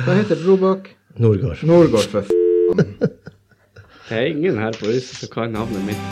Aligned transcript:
Hva 0.00 0.14
heter 0.16 0.38
Robak? 0.46 0.82
bak? 0.82 0.88
Nordgård. 1.20 1.60
Nordgård, 1.68 2.06
for 2.08 2.24
faen. 2.24 2.86
Det 4.08 4.16
er 4.16 4.28
ingen 4.30 4.56
her 4.56 4.72
på 4.72 4.88
huset 4.88 5.18
som 5.20 5.28
kan 5.28 5.52
navnet 5.52 5.82
mitt. 5.84 6.06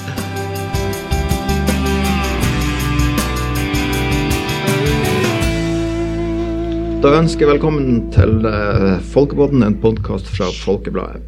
Da 7.00 7.14
ønsker 7.16 7.46
jeg 7.46 7.52
velkommen 7.54 8.10
til 8.12 8.44
Folkebåten, 8.44 9.00
Folkepodden, 9.14 9.64
en 9.64 9.80
podkast 9.80 10.28
fra 10.36 10.50
Folkebladet. 10.52 11.24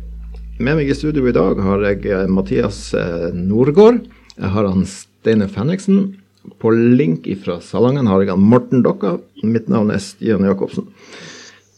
Med 0.60 0.82
meg 0.82 0.92
i 0.92 0.98
studio 0.98 1.24
i 1.30 1.32
dag 1.32 1.56
har 1.64 1.88
jeg 1.88 2.04
eh, 2.12 2.28
Mathias 2.28 2.90
uh, 2.92 3.30
Nordgård. 3.32 4.02
Jeg 4.36 4.52
har 4.52 4.68
han 4.68 4.84
Steinar 4.84 5.48
Fenriksen. 5.48 6.18
På 6.60 6.74
link 6.76 7.24
fra 7.40 7.60
Salangen 7.64 8.10
har 8.10 8.20
jeg 8.20 8.34
han 8.34 8.44
Morten 8.52 8.84
Dokka. 8.84 9.16
Mitt 9.40 9.72
navn 9.72 9.94
er 9.94 10.02
Stian 10.04 10.44
Jacobsen. 10.44 10.90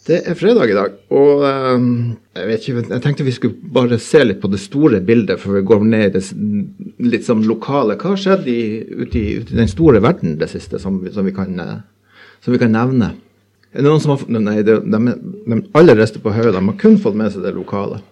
Det 0.03 0.17
er 0.27 0.35
fredag 0.35 0.67
i 0.67 0.75
dag, 0.75 0.95
og 1.15 1.45
uh, 1.47 1.83
jeg, 2.35 2.57
ikke, 2.57 2.83
jeg 2.91 3.03
tenkte 3.05 3.27
vi 3.27 3.35
skulle 3.37 3.71
bare 3.75 4.01
se 4.03 4.25
litt 4.25 4.41
på 4.43 4.49
det 4.51 4.59
store 4.59 4.99
bildet 5.07 5.39
før 5.39 5.61
vi 5.61 5.67
går 5.69 5.85
ned 5.87 6.07
i 6.09 6.13
det 6.17 6.23
litt 7.07 7.27
sånn 7.29 7.45
lokale. 7.47 7.95
Hva 8.01 8.17
har 8.17 8.19
skjedd 8.19 8.49
ute 8.49 8.51
i, 8.51 8.65
ute, 8.91 9.21
i, 9.21 9.37
den 9.53 9.71
store 9.71 10.01
verden 10.03 10.35
det 10.41 10.49
siste 10.51 10.81
som, 10.83 10.97
som, 11.15 11.23
vi, 11.29 11.35
kan, 11.37 11.55
som 12.43 12.55
vi 12.55 12.59
kan 12.59 12.75
nevne? 12.75 13.13
Er 13.71 13.79
det 13.79 13.87
noen 13.87 14.03
som 14.03 14.17
har, 14.17 14.25
nei, 14.43 14.57
de, 14.67 14.81
de, 14.83 15.15
de, 15.47 15.61
alle 15.79 15.95
rester 15.97 16.25
på 16.25 16.35
hodet. 16.35 16.57
De 16.57 16.65
har 16.67 16.81
kun 16.83 16.99
fått 17.01 17.21
med 17.23 17.31
seg 17.31 17.47
det 17.47 17.55
lokale. 17.55 18.03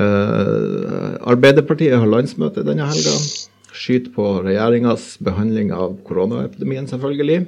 Uh, 0.00 1.20
Arbeiderpartiet 1.28 2.00
har 2.00 2.08
landsmøte 2.08 2.64
denne 2.64 2.88
helga. 2.88 3.18
Skyter 3.76 4.16
på 4.16 4.32
regjeringas 4.48 5.18
behandling 5.20 5.76
av 5.76 6.00
koronaepidemien, 6.08 6.88
selvfølgelig. 6.88 7.44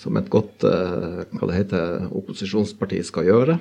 Som 0.00 0.18
et 0.18 0.26
godt 0.32 0.66
uh, 0.66 1.22
hva 1.36 1.48
det 1.50 1.60
heter, 1.60 2.08
opposisjonsparti 2.10 2.98
skal 3.06 3.28
gjøre. 3.28 3.58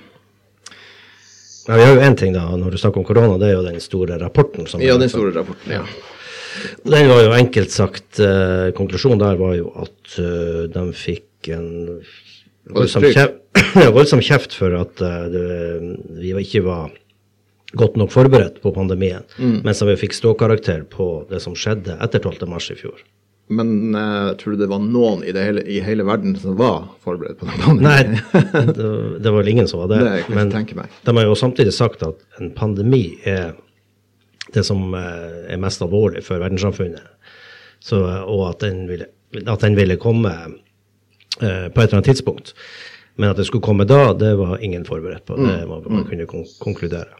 Ja, 1.67 1.77
vi 1.77 1.83
har 1.85 1.93
jo 1.93 2.01
én 2.03 2.17
ting 2.19 2.33
da, 2.35 2.43
når 2.59 2.73
du 2.73 2.79
snakker 2.81 2.99
om 2.99 3.07
korona, 3.07 3.37
det 3.39 3.51
er 3.51 3.55
jo 3.55 3.63
den 3.63 3.79
store 3.83 4.17
rapporten. 4.19 4.67
ja, 4.83 4.97
den 4.99 5.11
store 5.11 5.31
rapporten, 5.35 5.77
ja. 5.77 5.85
Den 6.83 7.07
var 7.09 7.23
jo 7.23 7.31
enkelt 7.33 7.71
sagt, 7.73 8.19
eh, 8.21 8.69
Konklusjonen 8.77 9.21
der 9.21 9.39
var 9.39 9.55
jo 9.57 9.71
at 9.81 10.17
uh, 10.19 10.65
de 10.69 10.83
fikk 10.93 11.49
en 11.55 11.69
voldsom 12.69 13.07
kjeft, 13.07 13.39
kjeft 14.29 14.53
for 14.57 14.75
at 14.77 15.01
uh, 15.01 15.23
det, 15.33 15.47
vi 16.19 16.35
ikke 16.43 16.61
var 16.67 16.91
godt 17.79 17.97
nok 17.97 18.11
forberedt 18.13 18.59
på 18.61 18.73
pandemien, 18.75 19.25
mm. 19.39 19.63
mens 19.65 19.81
vi 19.81 19.97
fikk 20.03 20.13
ståkarakter 20.17 20.83
på 20.89 21.25
det 21.31 21.41
som 21.41 21.57
skjedde 21.57 21.97
etter 22.05 22.21
12.3 22.21 22.75
i 22.75 22.79
fjor. 22.83 23.01
Men 23.47 23.95
uh, 23.95 24.33
tror 24.39 24.53
du 24.53 24.61
det 24.63 24.69
var 24.71 24.79
noen 24.79 25.23
i, 25.23 25.33
det 25.35 25.43
hele, 25.43 25.63
i, 25.67 25.81
hele, 25.83 26.05
verden 26.07 26.35
som 26.39 26.55
var 26.57 26.85
forberedt 27.03 27.41
på 27.41 27.49
den 27.49 27.59
pandemien? 27.59 28.15
Nei, 28.31 28.39
det, 28.77 28.91
det 29.19 29.29
var 29.29 29.41
vel 29.41 29.51
ingen 29.51 29.67
som 29.67 29.83
var 29.83 29.91
det. 29.91 29.99
det 30.05 30.13
jeg 30.21 30.37
men 30.37 30.53
meg. 30.79 30.95
de 31.03 31.15
har 31.17 31.27
jo 31.27 31.35
samtidig 31.37 31.75
sagt 31.75 32.05
at 32.07 32.23
en 32.39 32.53
pandemi 32.55 33.19
er 33.27 33.51
det 34.55 34.63
som 34.67 34.93
uh, 34.95 35.43
er 35.49 35.59
mest 35.61 35.83
alvorlig 35.83 36.23
for 36.23 36.41
verdenssamfunnet, 36.43 37.03
Så, 37.83 37.99
og 37.99 38.47
at 38.53 38.63
den, 38.63 38.85
ville, 38.87 39.09
at 39.43 39.61
den 39.65 39.75
ville 39.75 39.99
komme 39.99 40.31
uh, 40.31 41.39
på 41.41 41.43
et 41.43 41.83
eller 41.83 41.99
annet 41.99 42.11
tidspunkt. 42.13 42.53
Men 43.15 43.33
at 43.33 43.37
det 43.37 43.45
skulle 43.45 43.65
komme 43.65 43.85
da, 43.85 44.13
det 44.17 44.35
var 44.39 44.61
ingen 44.63 44.85
forberedt 44.85 45.25
på. 45.25 45.35
Det 45.37 45.65
må 45.67 45.81
man 45.83 46.03
mm. 46.03 46.05
kunne 46.09 46.25
kon 46.29 46.45
konkludere. 46.63 47.19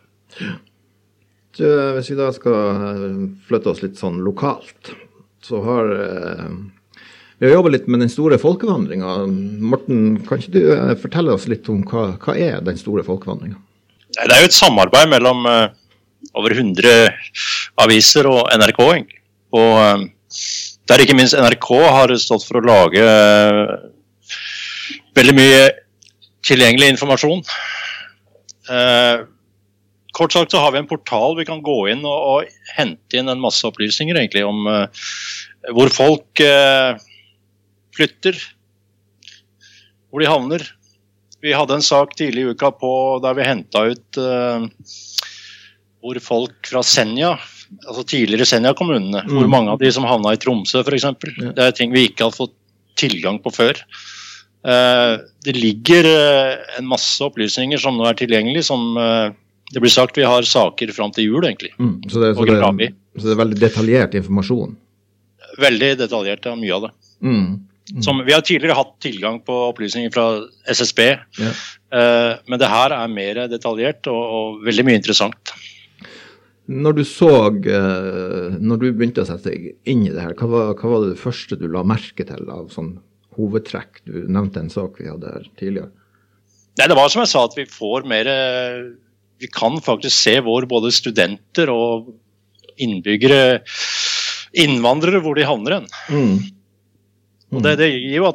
Du, 1.58 1.66
hvis 1.94 2.10
vi 2.10 2.18
da 2.18 2.32
skal 2.34 2.56
eh, 2.74 3.18
flytte 3.46 3.70
oss 3.70 3.84
litt 3.84 4.00
sånn 4.02 4.24
lokalt, 4.26 4.90
så 5.44 5.60
har 5.66 5.92
eh, 5.98 6.56
vi 7.38 7.48
har 7.50 7.58
jobba 7.58 7.74
litt 7.74 7.88
med 7.92 8.04
den 8.04 8.12
store 8.12 8.38
folkevandringa. 8.40 9.16
Morten, 9.60 10.18
kan 10.24 10.40
ikke 10.40 10.54
du 10.56 10.62
eh, 10.72 10.94
fortelle 11.02 11.36
oss 11.36 11.48
litt 11.52 11.68
om 11.72 11.82
hva, 11.90 12.14
hva 12.24 12.36
er 12.40 12.64
den 12.64 12.80
store 12.80 13.04
folkevandringa? 13.08 13.60
Det 14.14 14.30
er 14.30 14.44
jo 14.44 14.50
et 14.52 14.56
samarbeid 14.56 15.10
mellom 15.10 15.48
uh, 15.50 15.74
over 16.38 16.54
100 16.54 17.10
aviser 17.82 18.30
og 18.30 18.46
NRK. 18.62 18.82
Og 19.58 20.06
der 20.90 21.02
ikke 21.02 21.16
minst 21.18 21.36
NRK 21.36 21.70
har 21.82 22.14
stått 22.22 22.46
for 22.46 22.60
å 22.60 22.66
lage 22.68 23.08
veldig 25.18 25.36
mye 25.38 25.64
tilgjengelig 26.46 26.92
informasjon. 26.94 27.42
Kort 30.14 30.36
sagt 30.36 30.54
så 30.54 30.62
har 30.62 30.72
vi 30.72 30.82
en 30.84 30.90
portal 30.90 31.34
vi 31.40 31.46
kan 31.48 31.64
gå 31.66 31.78
inn 31.90 32.04
og, 32.06 32.28
og 32.46 32.76
hente 32.78 33.18
inn 33.18 33.32
en 33.32 33.42
masse 33.42 33.66
opplysninger 33.66 34.20
egentlig 34.20 34.44
om 34.46 34.68
uh, 34.70 35.08
hvor 35.74 35.90
folk 35.94 36.44
uh, 36.46 36.94
flytter, 37.98 38.38
hvor 40.14 40.22
de 40.22 40.30
havner. 40.30 40.68
Vi 41.42 41.56
hadde 41.58 41.80
en 41.80 41.86
sak 41.86 42.14
tidlig 42.20 42.46
i 42.46 42.54
uka 42.54 42.70
på 42.78 42.94
der 43.26 43.40
vi 43.40 43.50
henta 43.50 43.88
ut 43.90 44.22
uh, 44.22 44.70
hvor 46.04 46.22
folk 46.22 46.70
fra 46.70 46.86
Senja 46.86 47.34
altså 47.88 48.04
tidligere 48.06 48.46
Senja-kommunene, 48.46 49.24
mm. 49.26 49.34
hvor 49.34 49.48
mange 49.50 49.74
av 49.74 49.80
de 49.82 49.90
som 49.96 50.06
havna 50.06 50.36
i 50.36 50.42
Tromsø 50.42 50.84
f.eks. 50.84 51.08
Ja. 51.10 51.54
Det 51.58 51.64
er 51.64 51.74
ting 51.74 51.96
vi 51.96 52.06
ikke 52.06 52.28
har 52.28 52.36
fått 52.36 52.54
tilgang 53.02 53.40
på 53.42 53.50
før. 53.50 53.80
Det 54.62 55.54
ligger 55.58 56.06
en 56.78 56.86
masse 56.88 57.18
opplysninger 57.26 57.82
som 57.82 57.98
nå 57.98 58.06
er 58.06 58.20
tilgjengelig, 58.20 58.62
som 58.68 58.94
det 59.74 59.82
blir 59.82 59.90
sagt 59.90 60.18
vi 60.18 60.26
har 60.28 60.46
saker 60.46 60.92
fram 60.94 61.12
til 61.16 61.32
jul, 61.32 61.46
egentlig. 61.48 61.72
Mm, 61.80 61.96
så, 62.06 62.20
det, 62.22 62.34
så, 62.38 62.46
det, 62.46 62.58
så, 63.18 63.26
det, 63.26 63.32
er 63.34 63.40
veldig 63.40 63.60
detaljert 63.62 64.18
informasjon? 64.20 64.76
Veldig 65.62 65.90
detaljert, 65.98 66.46
ja. 66.46 66.54
Mye 66.60 66.76
av 66.76 66.86
det. 66.86 66.92
Mm. 67.26 67.48
Mm. 67.92 68.04
Som, 68.06 68.22
vi 68.28 68.36
har 68.36 68.44
tidligere 68.46 68.78
hatt 68.78 68.94
tilgang 69.04 69.40
på 69.44 69.56
opplysninger 69.72 70.14
fra 70.14 70.28
SSB, 70.72 71.02
ja. 71.42 71.54
uh, 71.92 72.36
men 72.48 72.62
det 72.62 72.70
her 72.72 72.94
er 72.96 73.12
mer 73.12 73.42
detaljert 73.52 74.08
og, 74.12 74.22
og, 74.22 74.62
veldig 74.68 74.86
mye 74.88 75.02
interessant. 75.02 75.56
Når 76.72 77.00
du 77.02 77.04
så, 77.04 77.34
uh, 77.50 78.54
når 78.56 78.80
du 78.80 78.88
begynte 78.94 79.26
å 79.26 79.28
sette 79.28 79.52
deg 79.52 79.74
inn 79.90 80.06
i 80.06 80.14
det 80.14 80.22
her, 80.22 80.38
hva 80.40 80.52
var, 80.54 80.72
hva 80.80 80.94
var 80.94 81.10
det 81.10 81.20
første 81.20 81.58
du 81.60 81.66
la 81.74 81.84
merke 81.84 82.24
til 82.30 82.46
av 82.46 82.70
sånn 82.72 82.96
hovedtrekk? 83.36 84.04
Du 84.06 84.22
nevnte 84.30 84.62
en 84.64 84.72
sak 84.72 85.02
vi 85.02 85.10
hadde 85.10 85.34
her 85.34 85.50
tidligere. 85.58 85.92
Nei, 86.80 86.88
Det 86.90 86.98
var 86.98 87.12
som 87.12 87.26
jeg 87.26 87.34
sa, 87.34 87.44
at 87.50 87.58
vi 87.58 87.68
får 87.70 88.08
mer 88.10 88.30
Vi 89.44 89.52
kan 89.52 89.80
faktisk 89.84 90.16
se 90.16 90.38
hvor 90.44 90.66
både 90.70 90.94
studenter 90.96 91.72
og 91.74 92.14
innbyggere, 92.82 93.62
innvandrere, 94.64 95.22
hvor 95.24 95.38
de 95.38 95.48
havner 95.48 95.80
hen. 95.80 95.90
Mm. 96.10 96.38
Mm. 97.54 97.62
Det, 97.62 97.76
det, 97.78 97.90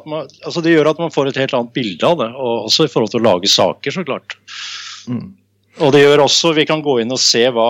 man, 0.07 0.29
altså 0.45 0.61
det, 0.63 0.75
gjør 0.77 0.93
at 0.93 1.01
man 1.01 1.11
får 1.11 1.31
et 1.31 1.41
helt 1.41 1.55
annet 1.57 1.73
bilde 1.75 2.07
av 2.07 2.21
det, 2.21 2.29
og 2.39 2.69
også 2.69 2.87
i 2.87 2.91
forhold 2.91 3.11
til 3.11 3.19
å 3.19 3.27
lage 3.27 3.51
saker, 3.51 3.95
så 3.95 4.05
klart. 4.07 4.37
Mm. 5.11 5.33
Og 5.79 5.91
det 5.95 6.03
gjør 6.03 6.25
også 6.25 6.51
Vi 6.57 6.65
kan 6.67 6.83
gå 6.83 6.99
inn 7.01 7.13
og 7.15 7.21
se 7.23 7.41
hva 7.55 7.69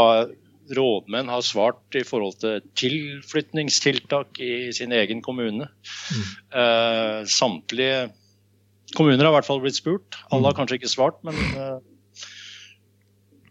rådmenn 0.76 1.30
har 1.32 1.42
svart 1.46 1.98
i 1.98 2.04
forhold 2.06 2.38
til 2.42 2.62
tilflytningstiltak 2.78 4.38
i 4.44 4.70
sin 4.76 4.94
egen 4.94 5.24
kommune. 5.26 5.66
Mm. 5.66 6.28
Uh, 6.54 7.18
samtlige 7.26 8.10
kommuner 8.94 9.24
har 9.26 9.34
i 9.34 9.38
hvert 9.40 9.50
fall 9.50 9.64
blitt 9.64 9.80
spurt. 9.80 10.20
Alle 10.30 10.46
har 10.46 10.54
mm. 10.54 10.60
kanskje 10.60 10.78
ikke 10.78 10.92
svart, 10.92 11.18
men 11.26 11.38
uh, 11.58 11.80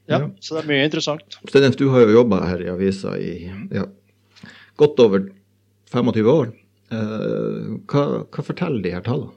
ja, 0.08 0.22
ja, 0.24 0.28
Så 0.40 0.56
det 0.56 0.64
er 0.64 0.70
mye 0.70 0.86
interessant. 0.88 1.40
Stedens, 1.48 1.76
du 1.76 1.88
har 1.92 2.06
jo 2.06 2.16
jobba 2.20 2.40
her 2.46 2.62
i 2.64 2.70
avisa 2.72 3.12
i 3.20 3.32
ja, 3.74 3.84
godt 4.80 5.02
over 5.04 5.28
25 5.92 6.30
år. 6.32 6.54
Uh, 6.88 7.76
hva, 7.90 8.04
hva 8.32 8.44
forteller 8.44 8.80
de 8.84 8.94
her 8.94 9.04
tallene? 9.04 9.34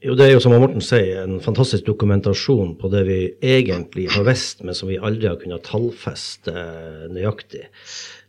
Jo, 0.00 0.14
Det 0.16 0.24
er 0.24 0.30
jo 0.32 0.40
som 0.40 0.54
Morten 0.56 0.80
sier, 0.80 1.26
en 1.26 1.42
fantastisk 1.44 1.84
dokumentasjon 1.84 2.72
på 2.80 2.88
det 2.88 3.02
vi 3.04 3.18
egentlig 3.44 4.06
har 4.14 4.24
visst, 4.24 4.62
men 4.64 4.76
som 4.76 4.88
vi 4.88 4.96
aldri 4.96 5.28
har 5.28 5.36
kunnet 5.42 5.66
tallfeste 5.68 6.54
eh, 6.56 7.02
nøyaktig. 7.12 7.66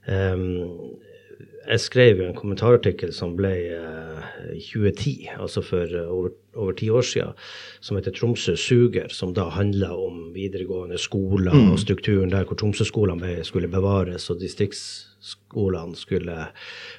Um, 0.04 0.98
jeg 1.68 1.80
skrev 1.80 2.22
jo 2.22 2.28
en 2.30 2.38
kommentarartikkel 2.38 3.12
som 3.14 3.36
ble 3.38 3.52
uh, 3.78 4.24
i 4.56 4.62
2010, 4.64 5.14
altså 5.40 5.64
for 5.66 5.94
uh, 5.94 6.10
over, 6.12 6.34
over 6.56 6.76
ti 6.78 6.90
år 6.90 7.06
siden, 7.06 7.36
som 7.82 7.98
heter 7.98 8.12
'Tromsø 8.12 8.56
suger', 8.56 9.14
som 9.14 9.34
da 9.34 9.50
handla 9.50 9.92
om 9.96 10.32
videregående 10.34 10.98
skoler 10.98 11.54
mm. 11.54 11.72
og 11.72 11.80
strukturen 11.80 12.32
der 12.32 12.46
hvor 12.46 12.56
Tromsø-skolene 12.60 13.44
skulle 13.44 13.68
bevares 13.68 14.30
og 14.30 14.40
distriktsskolene 14.42 15.96
skulle 15.96 16.48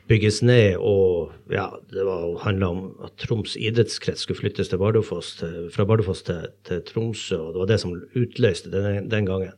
bygges 0.09 0.43
ned. 0.43 0.77
Og 0.79 1.33
ja, 1.51 1.69
det 1.91 2.07
handla 2.45 2.69
om 2.69 2.85
at 3.05 3.17
Troms 3.19 3.57
idrettskrets 3.57 4.23
skulle 4.23 4.41
flyttes 4.41 4.69
til 4.69 4.79
Bardufoss, 4.79 5.37
til, 5.37 5.71
fra 5.75 5.85
Bardufoss 5.85 6.23
til, 6.23 6.47
til, 6.65 6.83
Tromsø, 6.83 7.37
og 7.37 7.53
det 7.53 7.61
var 7.61 7.67
det 7.67 7.81
som 7.81 7.99
utløste 8.17 8.71
den, 8.71 9.11
den 9.11 9.27
gangen. 9.27 9.53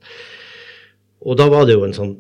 Og 1.21 1.39
da 1.39 1.49
var 1.49 1.65
det 1.65 1.79
jo 1.79 1.85
en 1.87 1.97
sånn 1.97 2.17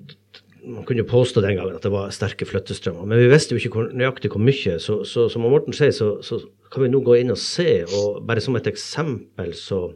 man 0.66 0.84
kunne 0.84 1.04
påstå 1.04 1.40
den 1.44 1.56
gangen 1.58 1.76
at 1.76 1.84
det 1.84 1.92
var 1.92 2.12
sterke 2.14 2.46
flyttestrømmer, 2.48 3.04
men 3.08 3.18
vi 3.20 3.32
visste 3.32 3.54
jo 3.54 3.58
ikke 3.60 3.72
hvor, 3.74 3.86
nøyaktig 3.96 4.30
hvor 4.32 4.42
mye. 4.42 4.74
Så, 4.82 4.94
så 5.08 5.20
som 5.32 5.42
Morten 5.46 5.74
sier, 5.76 5.92
så, 5.94 6.06
så, 6.24 6.34
kan 6.72 6.82
vi 6.82 6.88
nå 6.90 6.98
gå 7.06 7.14
inn 7.20 7.30
og 7.30 7.38
se. 7.38 7.84
og 7.86 8.26
Bare 8.26 8.40
som 8.42 8.56
et 8.58 8.66
eksempel, 8.66 9.54
så 9.54 9.94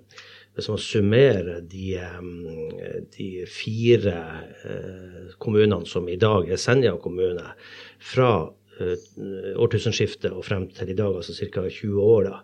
hvis 0.55 0.69
man 0.71 0.79
summerer 0.83 1.61
de, 1.71 1.99
de 3.15 3.47
fire 3.51 4.17
eh, 4.67 5.27
kommunene 5.43 5.87
som 5.87 6.09
i 6.11 6.19
dag 6.19 6.51
er 6.51 6.57
Senja 6.59 6.97
kommune, 7.03 7.47
fra 7.99 8.51
eh, 8.79 8.97
årtusenskiftet 9.59 10.33
og 10.35 10.45
frem 10.47 10.69
til 10.75 10.89
i 10.91 10.99
dag, 10.99 11.15
altså 11.15 11.33
ca. 11.39 11.61
20 11.67 12.01
år, 12.03 12.23
da, 12.31 12.39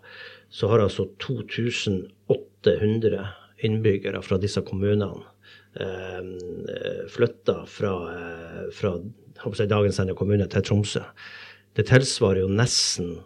så 0.51 0.67
har 0.71 0.79
altså 0.83 1.03
2800 1.19 3.27
innbyggere 3.67 4.21
fra 4.23 4.37
disse 4.39 4.61
kommunene 4.67 5.11
eh, 5.15 5.34
flytta 7.11 7.65
fra, 7.67 7.93
eh, 8.13 8.61
fra 8.71 8.95
jeg, 9.43 9.69
dagens 9.69 9.99
Senja 9.99 10.15
kommune 10.15 10.47
til 10.47 10.63
Tromsø. 10.63 11.03
Det 11.75 11.87
tilsvarer 11.89 12.45
jo 12.45 12.51
nesten 12.51 13.17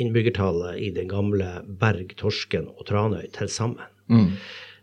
innbyggertallet 0.00 0.78
i 0.80 0.90
den 0.94 1.10
gamle 1.10 1.62
Berg, 1.66 2.14
Torsken 2.16 2.68
og 2.70 2.86
Tranøy 2.88 3.26
til 3.34 3.50
sammen. 3.52 3.84
Mm. 4.08 4.32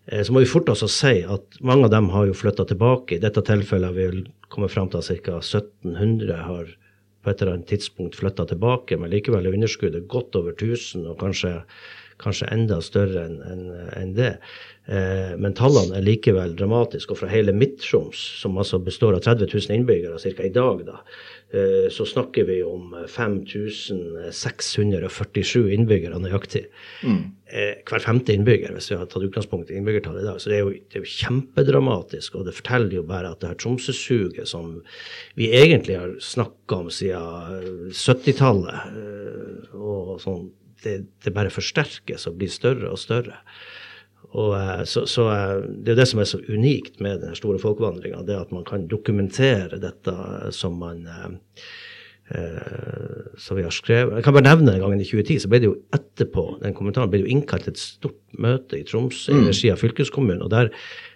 Eh, 0.07 0.21
så 0.21 0.33
må 0.33 0.43
vi 0.43 0.49
fort 0.49 0.69
å 0.69 0.77
si 0.77 1.17
at 1.23 1.59
mange 1.65 1.87
av 1.87 1.93
dem 1.95 2.11
har 2.13 2.27
jo 2.29 2.37
flytta 2.37 2.67
tilbake. 2.69 3.17
I 3.17 3.23
dette 3.23 3.43
tilfellet 3.45 3.89
har 3.89 3.97
vi 3.97 4.25
kommet 4.53 4.73
fram 4.73 4.91
til 4.91 5.01
at 5.01 5.23
ca. 5.25 5.39
1700 5.41 6.43
har 6.45 6.73
på 7.25 7.31
et 7.31 7.41
eller 7.41 7.55
annet 7.55 7.71
tidspunkt 7.71 8.19
flytta 8.19 8.45
tilbake, 8.51 8.99
men 9.01 9.09
likevel 9.09 9.47
er 9.47 9.55
underskuddet 9.57 10.07
godt 10.11 10.35
over 10.37 10.53
1000, 10.53 11.07
og 11.09 11.17
kanskje 11.23 11.55
kanskje 12.21 12.51
enda 12.53 12.79
større 12.83 13.25
enn 13.27 13.41
en, 13.43 13.65
en 13.95 14.13
det. 14.15 14.35
Eh, 14.85 15.33
men 15.41 15.55
tallene 15.57 15.95
er 15.97 16.03
likevel 16.05 16.51
dramatiske. 16.57 17.11
Og 17.13 17.19
fra 17.21 17.29
hele 17.31 17.53
Midt-Troms, 17.55 18.19
som 18.41 18.57
altså 18.61 18.77
består 18.83 19.13
av 19.17 19.21
30 19.25 19.47
000 19.49 19.75
innbyggere 19.79 20.17
ca. 20.21 20.43
i 20.45 20.53
dag, 20.53 20.77
da, 20.85 20.97
eh, 21.53 21.87
så 21.93 22.03
snakker 22.05 22.43
vi 22.49 22.63
om 22.63 22.83
5647 23.09 25.73
innbyggere 25.73 26.19
nøyaktig. 26.21 26.65
Mm. 27.03 27.23
Eh, 27.45 27.75
hver 27.85 28.01
femte 28.03 28.33
innbygger, 28.33 28.71
hvis 28.73 28.91
vi 28.91 28.97
har 28.99 29.07
tatt 29.09 29.25
utgangspunkt 29.25 29.71
i 29.71 29.77
innbyggertallet 29.79 30.21
i 30.21 30.29
dag. 30.29 30.37
Så 30.41 30.47
det 30.49 30.57
er, 30.57 30.63
jo, 30.65 30.71
det 30.77 30.95
er 30.99 31.05
jo 31.05 31.17
kjempedramatisk, 31.17 32.29
og 32.35 32.41
det 32.45 32.57
forteller 32.57 32.93
jo 32.99 33.09
bare 33.09 33.29
at 33.33 33.39
det 33.41 33.49
her 33.51 33.61
Tromsø-suget 33.61 34.47
som 34.49 34.65
vi 35.37 35.45
egentlig 35.53 35.95
har 35.97 36.11
snakka 36.21 36.73
om 36.85 36.89
siden 36.93 37.89
70-tallet, 37.89 38.77
og 39.75 40.21
sånn 40.21 40.45
det, 40.85 40.99
det, 41.25 41.33
bare 41.33 41.53
forsterkes 41.53 42.29
og 42.29 42.37
blir 42.39 42.51
større 42.53 42.91
og 42.93 43.01
større. 43.01 43.41
Og, 44.35 44.53
eh, 44.57 44.83
så, 44.89 45.05
så, 45.09 45.29
eh, 45.31 45.57
Det 45.67 45.93
er 45.93 46.01
det 46.01 46.07
som 46.11 46.21
er 46.21 46.29
så 46.29 46.41
unikt 46.49 47.01
med 47.03 47.23
den 47.23 47.35
store 47.37 47.59
folkevandringa, 47.61 48.23
det 48.27 48.37
at 48.37 48.53
man 48.55 48.65
kan 48.67 48.87
dokumentere 48.91 49.79
dette 49.81 50.15
som 50.55 50.77
man 50.81 51.05
eh, 51.07 51.59
som 53.37 53.57
vi 53.57 53.63
har 53.63 53.73
skrevet. 53.73 54.15
Jeg 54.17 54.25
kan 54.25 54.33
bare 54.33 54.47
nevne 54.47 54.73
en 54.73 54.81
gang 54.81 54.95
i 54.97 55.05
2010 55.05 55.43
så 55.43 55.49
ble 55.51 55.61
det 55.61 55.69
jo 55.69 55.75
etterpå 55.93 56.45
den 56.63 56.73
kommentaren 56.73 57.11
ble 57.11 57.21
det 57.21 57.27
jo 57.27 57.35
innkalt 57.35 57.67
et 57.69 57.81
stort 57.81 58.17
møte 58.41 58.79
i 58.79 58.85
Tromsø 58.87 59.31
i 59.31 59.43
mm. 59.43 59.49
regi 59.51 59.69
av 59.71 59.83
fylkeskommunen. 59.83 60.41
og 60.41 60.49
Der 60.49 60.71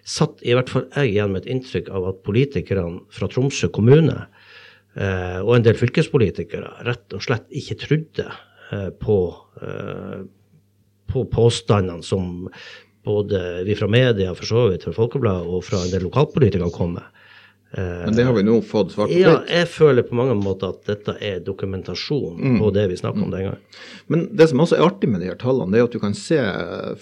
satt 0.06 0.38
i 0.46 0.54
hvert 0.54 0.70
fall 0.70 0.86
jeg 0.94 1.16
igjen 1.16 1.34
med 1.34 1.42
et 1.42 1.50
inntrykk 1.56 1.90
av 1.90 2.12
at 2.12 2.22
politikerne 2.26 3.02
fra 3.10 3.28
Tromsø 3.32 3.72
kommune 3.74 4.20
eh, 4.94 5.40
og 5.42 5.56
en 5.56 5.66
del 5.66 5.76
fylkespolitikere 5.82 6.86
rett 6.86 7.18
og 7.18 7.26
slett 7.26 7.50
ikke 7.58 7.80
trodde 7.82 8.30
Eh, 8.30 8.49
på, 9.02 9.18
eh, 9.62 10.20
på 11.10 11.24
påstandene 11.32 12.02
som 12.06 12.48
både 13.04 13.64
vi 13.64 13.74
fra 13.74 13.88
media, 13.88 14.34
for 14.34 14.46
så 14.46 14.68
vidt 14.70 14.84
fra 14.84 14.94
Folkebladet 14.94 15.48
og 15.48 15.64
fra 15.64 15.80
en 15.84 15.92
del 15.92 16.04
lokalpolitikere 16.06 16.70
kom 16.74 16.98
med. 16.98 17.08
Eh, 17.72 18.04
Men 18.04 18.16
det 18.16 18.26
har 18.26 18.34
vi 18.34 18.42
nå 18.42 18.58
fått 18.66 18.92
svart 18.92 19.12
på? 19.12 19.18
Ja, 19.20 19.38
jeg 19.46 19.68
føler 19.70 20.06
på 20.06 20.18
mange 20.18 20.34
måter 20.38 20.74
at 20.74 20.84
dette 20.90 21.14
er 21.22 21.40
dokumentasjon 21.46 22.36
mm. 22.36 22.60
på 22.60 22.70
det 22.74 22.88
vi 22.90 22.98
snakka 22.98 23.24
om 23.24 23.32
den 23.32 23.46
gangen. 23.46 23.80
Men 24.10 24.28
det 24.36 24.50
som 24.50 24.62
også 24.62 24.78
er 24.78 24.86
artig 24.88 25.10
med 25.10 25.22
de 25.22 25.30
her 25.30 25.40
tallene, 25.40 25.72
det 25.72 25.82
er 25.82 25.88
at 25.88 25.94
du 25.94 26.02
kan 26.02 26.16
se 26.18 26.40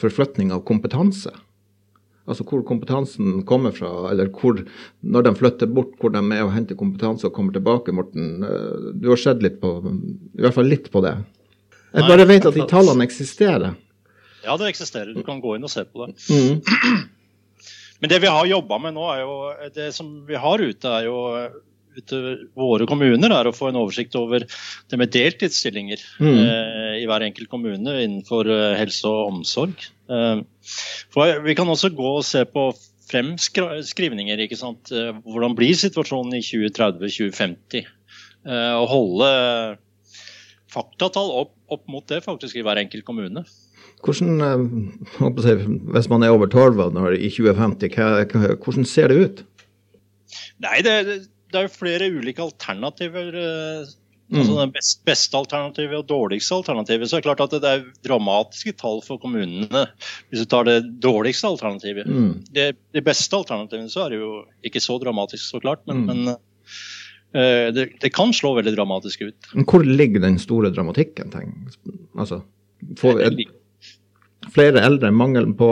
forflytning 0.01 0.53
av 0.55 0.67
kompetanse. 0.69 1.33
Altså 2.29 2.45
hvor 2.45 2.61
kompetansen 2.69 3.41
kommer 3.49 3.73
fra, 3.73 4.11
eller 4.11 4.29
hvor, 4.37 4.61
når 5.01 5.25
de 5.25 5.33
flytter 5.39 5.71
bort, 5.73 5.95
hvor 5.97 6.13
de 6.13 6.21
er 6.21 6.45
og 6.45 6.53
henter 6.53 6.77
kompetanse 6.77 7.25
og 7.25 7.33
kommer 7.33 7.57
tilbake. 7.57 7.95
Morten, 7.97 8.45
du 9.01 9.09
har 9.09 9.21
sett 9.21 9.41
litt 9.41 9.57
på, 9.63 9.79
i 10.37 10.45
hvert 10.45 10.57
fall 10.59 10.69
litt 10.69 10.93
på 10.93 11.01
det? 11.07 11.17
Jeg 11.93 12.09
bare 12.09 12.27
vet 12.29 12.49
at 12.49 12.57
de 12.57 12.67
tallene 12.69 13.07
eksisterer. 13.07 13.77
Ja, 14.45 14.57
det 14.57 14.73
eksisterer. 14.73 15.15
Du 15.17 15.25
kan 15.27 15.41
gå 15.43 15.57
inn 15.57 15.67
og 15.67 15.73
se 15.73 15.85
på 15.89 16.07
det. 16.07 16.17
Mm. 16.29 16.61
Men 18.01 18.13
det 18.13 18.21
vi 18.23 18.31
har 18.31 18.47
jobba 18.47 18.79
med 18.83 18.95
nå, 18.95 19.07
er 19.11 19.25
jo 19.25 19.39
Det 19.75 19.89
som 19.97 20.13
vi 20.29 20.39
har 20.39 20.63
ute, 20.63 20.93
er 21.01 21.09
jo 21.09 21.17
ute 21.99 22.19
våre 22.55 22.87
kommuner 22.87 23.33
er 23.35 23.49
å 23.49 23.55
få 23.55 23.71
en 23.71 23.81
oversikt 23.81 24.15
over 24.19 24.45
det 24.47 24.99
med 25.01 25.11
deltidsstillinger 25.15 26.03
mm. 26.21 26.37
eh, 26.37 26.93
i 27.03 27.09
hver 27.11 27.25
enkelt 27.27 27.51
kommune 27.51 27.97
innenfor 28.05 28.47
eh, 28.53 28.77
helse 28.79 29.09
og 29.11 29.33
omsorg. 29.33 29.89
Eh, 30.07 30.45
for 31.15 31.43
Vi 31.43 31.57
kan 31.59 31.71
også 31.71 31.91
gå 31.97 32.13
og 32.21 32.27
se 32.27 32.45
på 32.47 32.71
fremskrivninger. 33.09 34.45
ikke 34.45 34.61
sant? 34.61 34.93
Eh, 34.93 35.13
hvordan 35.27 35.57
blir 35.59 35.77
situasjonen 35.79 36.39
i 36.39 36.45
2030-2050? 36.45 37.87
Eh, 38.49 38.75
og 38.79 38.89
holde 38.93 39.31
faktatall 40.73 41.33
opp, 41.43 41.55
opp, 41.69 41.85
mot 41.91 42.07
det 42.09 42.23
faktisk 42.25 42.57
i 42.57 42.65
hver 42.67 42.81
enkelt 42.81 43.07
kommune. 43.07 43.45
Hvordan, 44.05 44.41
eh, 44.41 45.65
Hvis 45.95 46.09
man 46.09 46.23
er 46.23 46.35
over 46.35 46.47
12 46.47 46.81
i 47.19 47.31
2050, 47.31 48.59
hvordan 48.65 48.85
ser 48.87 49.09
det 49.09 49.17
ut? 49.19 49.45
Nei, 50.63 50.81
det, 50.85 50.95
det 51.53 51.59
er 51.59 51.67
jo 51.67 51.79
flere 51.79 52.11
ulike 52.13 52.45
alternativer. 52.45 53.31
Eh, 53.33 53.89
mm. 54.29 54.41
Altså 54.41 54.57
det 54.59 54.67
best, 54.77 55.01
beste 55.09 55.39
alternativet 55.39 55.97
og 55.99 56.09
dårligste 56.11 56.59
alternativet. 56.61 57.09
Så 57.09 57.17
er 57.17 57.23
det 57.23 57.29
klart 57.31 57.47
at 57.47 57.57
det 57.63 57.71
er 57.71 57.87
dramatiske 58.07 58.75
tall 58.81 59.01
for 59.05 59.21
kommunene 59.23 59.87
hvis 60.29 60.45
du 60.45 60.49
tar 60.51 60.69
det 60.69 60.81
dårligste 61.03 61.51
alternativet. 61.51 62.07
Mm. 62.11 62.35
Det, 62.53 62.71
det, 62.95 63.05
beste 63.07 63.41
alternativet 63.41 63.91
så 63.95 64.07
er 64.07 64.15
det 64.15 64.21
jo 64.23 64.35
ikke 64.67 64.85
så 64.85 64.99
dramatisk, 65.03 65.45
så 65.49 65.63
klart. 65.65 65.87
men, 65.89 66.05
mm. 66.05 66.13
men 66.13 66.37
det, 67.33 67.83
det, 68.01 68.09
kan 68.17 68.31
slå 68.33 68.55
veldig 68.57 68.73
dramatisk 68.73 69.27
ut. 69.27 69.49
Men 69.53 69.67
hvor 69.69 69.83
ligger 69.85 70.23
den 70.25 70.39
store 70.41 70.71
dramatikken? 70.73 71.29
Tenk? 71.35 71.75
Altså, 72.17 72.41
får 72.97 73.21
vi 73.37 73.45
flere 74.55 74.81
eldre, 74.81 75.11
mangel 75.13 75.51
på, 75.59 75.69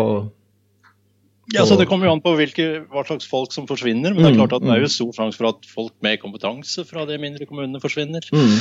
ja, 1.54 1.66
så 1.66 1.76
Det 1.78 1.86
kommer 1.86 2.08
jo 2.08 2.16
an 2.16 2.22
på 2.22 2.32
hvilke, 2.34 2.66
hva 2.90 3.04
slags 3.06 3.28
folk 3.30 3.54
som 3.54 3.68
forsvinner. 3.70 4.14
Men 4.14 4.24
det 4.24 4.30
er 4.32 4.34
mm, 4.34 4.40
klart 4.40 4.56
at 4.56 4.64
det 4.64 4.72
er 4.74 4.82
jo 4.82 4.90
mm. 4.90 4.94
stor 4.96 5.12
sjanse 5.14 5.38
for 5.38 5.50
at 5.52 5.68
folk 5.70 5.94
med 6.02 6.18
kompetanse 6.18 6.82
fra 6.88 7.06
de 7.06 7.18
mindre 7.22 7.46
kommunene 7.46 7.82
forsvinner. 7.82 8.26
Mm. 8.34 8.56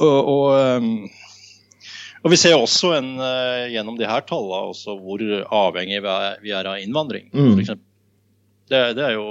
Og, 0.00 0.30
og, 0.32 0.46
um, 0.80 0.88
og, 2.22 2.30
vi 2.32 2.38
ser 2.40 2.56
også 2.56 2.94
en, 2.96 3.10
uh, 3.20 3.68
gjennom 3.72 3.98
de 4.00 4.08
her 4.08 4.24
tallene 4.28 4.96
hvor 5.04 5.26
avhengig 5.60 6.00
vi 6.00 6.14
er, 6.14 6.40
vi 6.44 6.56
er 6.56 6.70
av 6.72 6.80
innvandring. 6.80 7.28
Mm. 7.36 7.60
Det, 7.60 8.80
det, 8.96 9.04
er 9.04 9.18
jo 9.18 9.28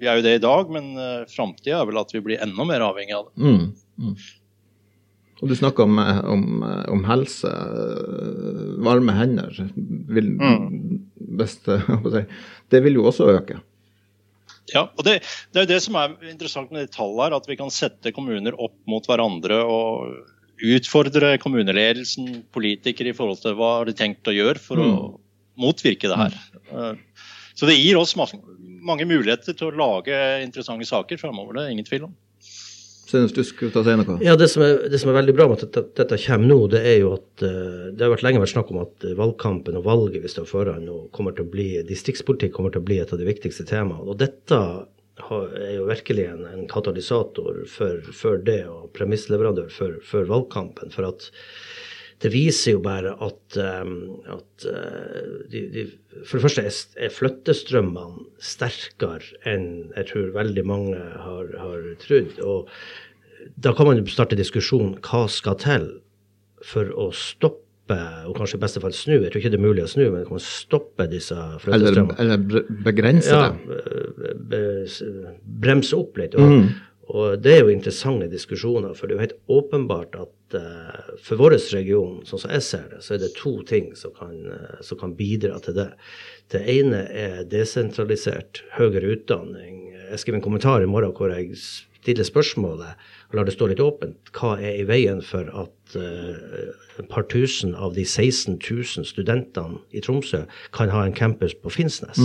vi 0.00 0.08
er 0.08 0.18
jo 0.18 0.24
det 0.24 0.36
i 0.38 0.42
dag, 0.42 0.70
men 0.72 0.92
uh, 0.96 1.28
framtida 1.30 1.82
er 1.82 1.88
vel 1.88 2.00
at 2.00 2.12
vi 2.14 2.22
blir 2.24 2.40
enda 2.42 2.66
mer 2.68 2.84
avhengig 2.86 3.16
av 3.16 3.28
det. 3.28 3.34
Mm, 3.44 3.66
mm. 4.00 4.14
Og 5.40 5.48
Du 5.48 5.56
snakker 5.56 5.86
om, 5.88 5.98
eh, 5.98 6.18
om, 6.28 6.62
eh, 6.62 6.84
om, 6.92 7.04
helse. 7.08 7.48
Varme 8.84 9.14
hender 9.16 9.54
vil, 10.12 10.34
mm. 10.36 10.66
best, 11.40 11.68
Det 12.72 12.82
vil 12.84 12.98
jo 12.98 13.06
også 13.08 13.30
øke. 13.32 13.60
Ja, 14.70 14.84
og 14.84 15.06
det, 15.06 15.22
det 15.54 15.62
er 15.62 15.70
det 15.70 15.80
som 15.82 15.96
er 15.98 16.12
interessant 16.28 16.70
med 16.70 16.84
de 16.84 16.92
tallene 16.92 17.30
her, 17.30 17.38
at 17.40 17.48
vi 17.48 17.56
kan 17.58 17.72
sette 17.74 18.12
kommuner 18.14 18.54
opp 18.60 18.76
mot 18.90 19.08
hverandre 19.08 19.62
og 19.64 20.12
utfordre 20.60 21.32
kommuneledelsen, 21.40 22.44
politikere, 22.52 23.14
i 23.14 23.16
forhold 23.16 23.40
til 23.40 23.56
hva 23.56 23.72
de 23.80 23.94
har 23.94 23.98
tenkt 23.98 24.28
å 24.28 24.36
gjøre 24.36 24.60
for 24.60 24.82
å 24.82 24.90
mm. 24.90 25.18
motvirke 25.64 26.12
det 26.12 26.20
her. 26.20 26.36
Så 27.60 27.68
det 27.68 27.76
gir 27.76 27.98
oss 28.00 28.14
mange 28.16 29.04
muligheter 29.04 29.52
til 29.52 29.68
å 29.68 29.76
lage 29.76 30.16
interessante 30.40 30.86
saker 30.88 31.20
framover. 31.20 31.58
Det 31.58 31.64
er 31.66 31.74
ingen 31.74 31.84
tvil 31.84 32.06
om. 32.06 32.14
Synes 33.10 33.34
du 33.36 33.42
skulle 33.44 33.74
ta 33.74 33.82
seg 33.84 33.98
noe? 34.00 34.16
Ja, 34.24 34.36
det 34.38 34.46
som, 34.52 34.62
er, 34.64 34.86
det 34.88 35.00
som 35.02 35.10
er 35.10 35.18
veldig 35.18 35.34
bra 35.36 35.48
med 35.50 35.58
at 35.58 35.66
dette, 35.66 35.82
dette, 35.98 36.16
kommer 36.24 36.48
nå, 36.48 36.56
det 36.72 36.80
er 36.86 36.96
jo 37.02 37.10
at 37.18 37.42
uh, 37.44 37.90
det 37.90 38.06
har 38.06 38.14
vært 38.14 38.24
lenge 38.24 38.40
vært 38.40 38.52
snakk 38.54 38.70
om 38.72 38.80
at 38.84 39.06
valgkampen 39.18 39.76
og 39.76 39.84
valget 39.84 40.24
vi 40.24 40.30
står 40.30 40.46
foran 40.48 40.86
nå, 40.86 40.96
kommer 41.16 41.36
til 41.36 41.44
å 41.44 41.50
bli, 41.52 41.68
distriktspolitikk 41.90 42.54
kommer 42.56 42.72
til 42.72 42.80
å 42.80 42.86
bli 42.86 43.00
et 43.02 43.12
av 43.12 43.20
de 43.20 43.28
viktigste 43.28 43.66
temaene. 43.68 44.06
Og 44.08 44.16
dette 44.22 44.62
er 45.20 45.74
jo 45.74 45.84
virkelig 45.90 46.30
en, 46.30 46.46
en 46.48 46.64
katalysator 46.70 47.60
for, 47.68 48.08
for, 48.22 48.40
det, 48.46 48.62
og 48.72 48.88
premissleverandør 48.96 49.68
for, 49.74 50.00
for 50.06 50.30
valgkampen. 50.30 50.94
For 50.94 51.10
at 51.10 51.28
det 52.20 52.30
viser 52.34 52.76
jo 52.76 52.82
bare 52.84 53.14
at, 53.24 53.56
um, 53.56 53.94
at 54.28 54.66
uh, 54.68 55.44
de, 55.48 55.62
de, 55.72 55.86
For 56.26 56.36
det 56.36 56.44
første 56.44 56.64
er 57.00 57.14
flyttestrømmene 57.14 58.26
sterkere 58.44 59.38
enn 59.48 59.70
jeg 59.94 60.10
tror 60.12 60.34
veldig 60.36 60.66
mange 60.68 60.98
har, 60.98 61.54
har 61.62 61.86
trodd. 62.02 62.36
Og 62.44 62.68
da 63.56 63.72
kan 63.76 63.88
man 63.88 64.00
jo 64.00 64.12
starte 64.12 64.38
diskusjon 64.38 64.98
hva 65.06 65.24
skal 65.32 65.56
til 65.62 65.88
for 66.66 66.92
å 66.92 67.08
stoppe 67.16 67.66
og 67.90 68.36
kanskje 68.36 68.58
i 68.58 68.62
beste 68.62 68.82
fall 68.84 68.92
snu. 68.94 69.16
Jeg 69.16 69.32
tror 69.32 69.40
ikke 69.40 69.50
det 69.50 69.58
er 69.58 69.64
mulig 69.64 69.82
å 69.82 69.90
snu, 69.90 70.04
men 70.12 70.28
kan 70.28 70.42
stoppe 70.44 71.08
disse 71.10 71.34
flyttestrømmene. 71.64 72.20
Eller, 72.22 72.44
eller 72.44 72.84
begrense 72.86 73.40
dem? 73.40 73.56
Ja, 74.52 75.32
bremse 75.64 75.98
opp 75.98 76.20
litt. 76.20 76.36
Og, 76.38 76.52
mm. 76.52 76.68
Og 77.10 77.40
det 77.42 77.56
er 77.56 77.64
jo 77.64 77.72
interessante 77.72 78.28
diskusjoner, 78.30 78.94
for 78.94 79.08
det 79.08 79.14
er 79.14 79.18
jo 79.18 79.24
helt 79.24 79.38
åpenbart 79.50 80.14
at 80.20 80.56
uh, 80.58 81.14
for 81.18 81.40
vår 81.40 81.56
region, 81.74 82.20
sånn 82.28 82.42
som 82.44 82.54
jeg 82.54 82.66
ser 82.66 82.86
det, 82.92 83.00
så 83.02 83.16
er 83.16 83.22
det 83.24 83.32
to 83.38 83.54
ting 83.66 83.90
som 83.98 84.14
kan, 84.14 84.36
uh, 84.46 84.76
som 84.86 85.00
kan, 85.00 85.16
bidra 85.18 85.58
til 85.64 85.76
det. 85.80 85.88
Det 86.54 86.62
ene 86.70 87.02
er 87.10 87.42
desentralisert 87.50 88.62
høyere 88.76 89.16
utdanning. 89.16 89.88
Jeg 90.10 90.22
skrev 90.22 90.38
en 90.38 90.44
kommentar 90.44 90.84
i 90.84 90.90
morgen 90.90 91.14
hvor 91.16 91.34
jeg 91.34 91.58
stiller 92.00 92.24
spørsmålet 92.24 92.96
og 93.30 93.36
lar 93.38 93.46
det 93.46 93.54
stå 93.54 93.68
litt 93.70 93.82
åpent, 93.82 94.32
hva 94.34 94.56
er 94.58 94.80
i 94.80 94.86
veien 94.88 95.20
for 95.22 95.46
at 95.62 95.94
uh, 95.94 96.72
et 96.98 97.08
par 97.12 97.26
tusen 97.30 97.76
av 97.78 97.94
de 97.94 98.02
16 98.02 98.56
000 98.58 99.06
studentene 99.06 99.78
i 99.94 100.02
Tromsø 100.02 100.42
kan 100.76 100.90
ha 100.90 101.04
en 101.06 101.14
campus 101.16 101.54
på 101.54 101.70
Finnsnes? 101.70 102.18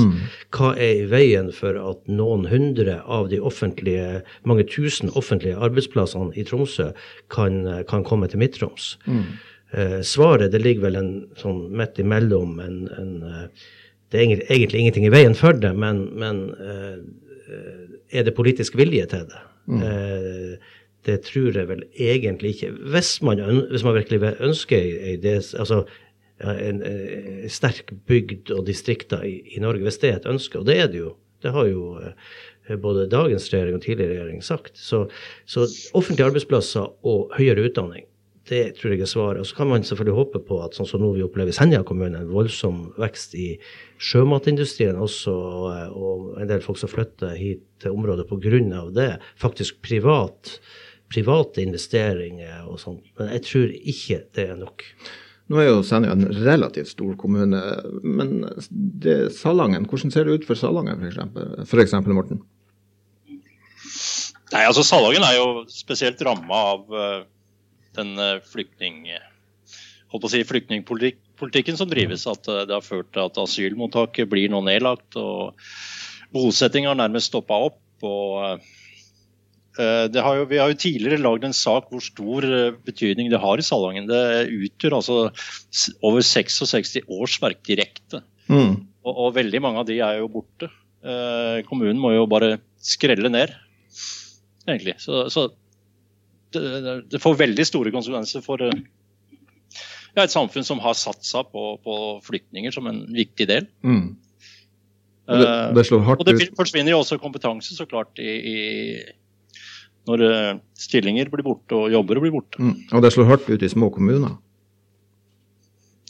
Hva 0.55 0.73
er 0.73 1.03
i 1.03 1.07
veien 1.11 1.51
for 1.53 1.77
at 1.77 2.01
noen 2.09 2.47
hundre 2.49 3.01
av 3.05 3.29
de 3.29 3.39
offentlige, 3.39 4.23
mange 4.49 4.65
tusen 4.71 5.13
offentlige 5.13 5.59
arbeidsplassene 5.61 6.33
i 6.33 6.45
Tromsø 6.47 6.89
kan, 7.33 7.61
kan 7.89 8.05
komme 8.07 8.31
til 8.31 8.41
Midt-Troms? 8.41 8.95
Eh, 9.75 9.99
svaret 10.05 10.53
det 10.53 10.61
ligger 10.63 10.87
vel 10.87 10.97
en 11.01 11.11
sånn 11.37 11.65
midt 11.75 11.99
imellom 11.99 12.61
en, 12.63 12.85
en 12.95 13.15
uh, 13.25 13.65
Det 14.13 14.21
er 14.21 14.29
egentlig, 14.53 14.79
ingenting 14.79 15.05
i 15.05 15.11
veien 15.11 15.33
for 15.35 15.57
det, 15.57 15.73
men, 15.75 16.05
men 16.15 16.45
er 18.13 18.23
det 18.23 18.35
politisk 18.37 18.77
vilje 18.77 19.03
til 19.11 19.25
det? 19.27 19.41
Eh, 19.67 20.55
det 21.05 21.19
tror 21.27 21.57
jeg 21.57 21.69
vel 21.69 21.83
egentlig 22.01 22.55
ikke. 22.55 22.71
Hvis 22.93 23.19
man, 23.25 23.41
hvis 23.69 23.85
man 23.85 23.95
virkelig 23.97 24.33
ønsker 24.39 24.81
altså, 25.59 25.83
en, 26.41 26.81
en, 26.81 26.81
eh, 26.81 27.45
sterk 27.51 27.93
bygd 28.09 28.51
og 28.55 28.65
distrikter 28.67 29.23
i, 29.23 29.37
i 29.55 29.61
Norge, 29.63 29.85
hvis 29.85 30.01
det 30.01 30.09
er 30.09 30.17
et 30.19 30.29
ønske, 30.29 30.59
og 30.59 30.65
det 30.69 30.79
er 30.81 30.89
det 30.91 31.03
jo. 31.03 31.13
Det 31.43 31.53
har 31.53 31.67
jo 31.69 31.99
eh, 32.01 32.77
både 32.81 33.09
dagens 33.11 33.47
regjering 33.53 33.77
og 33.77 33.85
tidligere 33.85 34.15
regjering 34.15 34.43
sagt. 34.43 34.77
Så, 34.77 35.05
så 35.45 35.67
offentlige 35.93 36.25
arbeidsplasser 36.31 36.89
og 37.05 37.35
høyere 37.37 37.67
utdanning, 37.69 38.07
det 38.49 38.61
tror 38.77 38.93
jeg 38.93 39.01
er 39.01 39.09
svaret. 39.09 39.41
Og 39.41 39.49
så 39.49 39.57
kan 39.57 39.69
man 39.71 39.85
selvfølgelig 39.85 40.17
håpe 40.19 40.41
på 40.47 40.59
at 40.61 40.77
sånn 40.77 40.89
som 40.89 41.01
nå 41.01 41.11
vi 41.15 41.23
opplever 41.25 41.53
i 41.53 41.57
Senja 41.57 41.81
kommune, 41.87 42.21
en 42.21 42.31
voldsom 42.33 42.87
vekst 43.01 43.35
i 43.39 43.47
sjømatindustrien 43.97 44.99
også, 45.01 45.33
og, 45.33 46.31
en 46.41 46.49
del 46.49 46.63
folk 46.65 46.79
som 46.81 46.91
flytter 46.91 47.35
hit 47.39 47.63
til 47.81 47.95
området 47.95 48.27
pga. 48.29 48.85
det. 48.93 49.11
Faktisk 49.41 49.81
privat, 49.81 50.59
private 51.09 51.63
investeringer 51.65 52.65
og 52.69 52.79
sånt. 52.81 53.05
Men 53.17 53.33
jeg 53.33 53.45
tror 53.49 53.77
ikke 53.81 54.23
det 54.37 54.49
er 54.49 54.57
nok. 54.61 54.89
Nå 55.49 55.61
er 55.61 55.69
jo 55.69 55.83
Senja 55.85 56.13
en 56.13 56.25
relativt 56.45 56.89
stor 56.89 57.13
kommune, 57.21 57.61
men 58.01 58.47
det, 58.69 59.31
Salangen, 59.37 59.85
hvordan 59.85 60.13
ser 60.13 60.25
det 60.25 60.39
ut 60.39 60.47
for 60.47 60.57
Salangen 60.57 61.05
f.eks., 61.05 61.93
Morten? 62.09 62.41
Nei, 64.53 64.63
altså 64.65 64.85
Salangen 64.85 65.25
er 65.25 65.37
jo 65.37 65.47
spesielt 65.69 66.21
ramma 66.25 66.61
av 66.73 66.97
eh, 66.97 67.23
den 67.97 68.15
uh, 68.19 68.43
flyktning... 68.51 69.07
Si 70.29 70.43
flyktningpolitikken 70.47 71.77
som 71.77 71.89
drives. 71.91 72.25
At 72.29 72.47
eh, 72.47 72.63
det 72.67 72.75
har 72.75 72.85
ført 72.85 73.11
til 73.13 73.25
at 73.25 73.39
asylmottaket 73.41 74.29
blir 74.31 74.51
nå 74.51 74.61
nedlagt. 74.65 75.17
og 75.19 75.59
Bosettinga 76.35 76.93
har 76.93 76.99
nærmest 76.99 77.33
stoppa 77.33 77.57
opp. 77.69 77.81
og 78.03 78.61
eh, 79.79 80.05
det 80.11 80.23
har 80.23 80.39
jo, 80.39 80.45
Vi 80.45 80.57
har 80.61 80.71
jo 80.71 80.79
tidligere 80.79 81.21
lagd 81.21 81.43
en 81.43 81.57
sak 81.57 81.89
hvor 81.91 82.03
stor 82.03 82.47
eh, 82.47 82.77
betydning 82.85 83.29
det 83.31 83.41
har 83.43 83.59
i 83.59 83.65
Salangen. 83.65 84.07
Det 84.07 84.47
utgjør 84.47 84.99
altså 85.01 85.19
over 86.01 86.21
66 86.21 87.01
årsverk 87.09 87.63
direkte. 87.67 88.23
Mm. 88.47 88.87
Og, 89.05 89.13
og 89.13 89.35
veldig 89.35 89.61
mange 89.61 89.83
av 89.83 89.89
de 89.89 89.99
er 89.99 90.21
jo 90.21 90.31
borte. 90.31 90.71
Eh, 91.05 91.61
kommunen 91.67 91.99
må 92.01 92.15
jo 92.15 92.25
bare 92.29 92.57
skrelle 92.81 93.29
ned, 93.29 93.51
egentlig. 94.65 94.95
Så, 95.01 95.27
så 95.33 95.49
det, 96.59 96.93
det 97.11 97.21
får 97.23 97.35
veldig 97.39 97.65
store 97.67 97.91
konsekvenser 97.91 98.43
for 98.45 98.61
eh, 98.61 98.71
ja, 100.15 100.23
et 100.23 100.31
samfunn 100.33 100.63
som 100.63 100.79
har 100.79 100.93
satsa 100.95 101.43
på, 101.43 101.63
på 101.83 101.95
flyktninger 102.23 102.71
som 102.71 102.87
en 102.87 103.03
viktig 103.13 103.47
del. 103.51 103.67
Mm. 103.83 104.15
Det, 105.25 105.41
Eh, 105.41 105.73
det 105.73 105.83
slår 105.87 106.03
hardt 106.05 106.19
og 106.21 106.27
det 106.29 106.51
forsvinner 106.53 106.93
jo 106.93 106.99
også 107.01 107.17
kompetanse, 107.17 107.73
så 107.73 107.87
klart, 107.89 108.19
i, 108.21 108.35
i, 108.45 109.55
når 110.05 110.21
eh, 110.27 110.59
stillinger 110.77 111.31
blir 111.33 111.41
borte 111.47 111.73
og 111.73 111.87
jobber 111.89 112.19
blir 112.21 112.31
borte. 112.35 112.61
Mm. 112.61 112.75
Og 112.93 113.01
det 113.01 113.09
slår 113.15 113.31
hardt 113.31 113.49
ut 113.49 113.63
i 113.65 113.69
små 113.73 113.89
kommuner. 113.95 114.37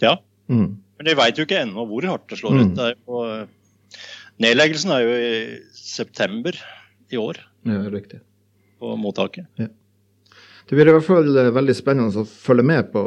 Ja, 0.03 0.17
Mm. 0.45 0.75
Men 0.99 1.07
de 1.07 1.13
veit 1.17 1.39
jo 1.39 1.43
ikke 1.47 1.57
ennå 1.63 1.87
hvor 1.89 2.05
hardt 2.05 2.27
det 2.29 2.37
slår 2.37 2.51
Mm. 2.53 2.59
ut. 2.61 2.75
Det 2.77 2.83
er 2.85 2.95
jo, 3.07 3.47
nedleggelsen 4.39 4.91
er 4.93 4.99
jo 5.01 5.15
i 5.15 5.59
september 5.73 6.53
i 7.11 7.17
år 7.17 7.39
Ja, 7.65 7.79
riktig. 7.89 8.19
på 8.79 8.91
mottaket. 8.95 9.47
Det 10.65 10.73
blir 10.75 10.87
i 10.89 10.93
hvert 10.95 11.05
fall 11.05 11.27
eh, 11.37 11.51
veldig 11.53 11.75
spennende 11.77 12.23
å 12.23 12.25
følge 12.25 12.63
med 12.65 12.87
på 12.93 13.01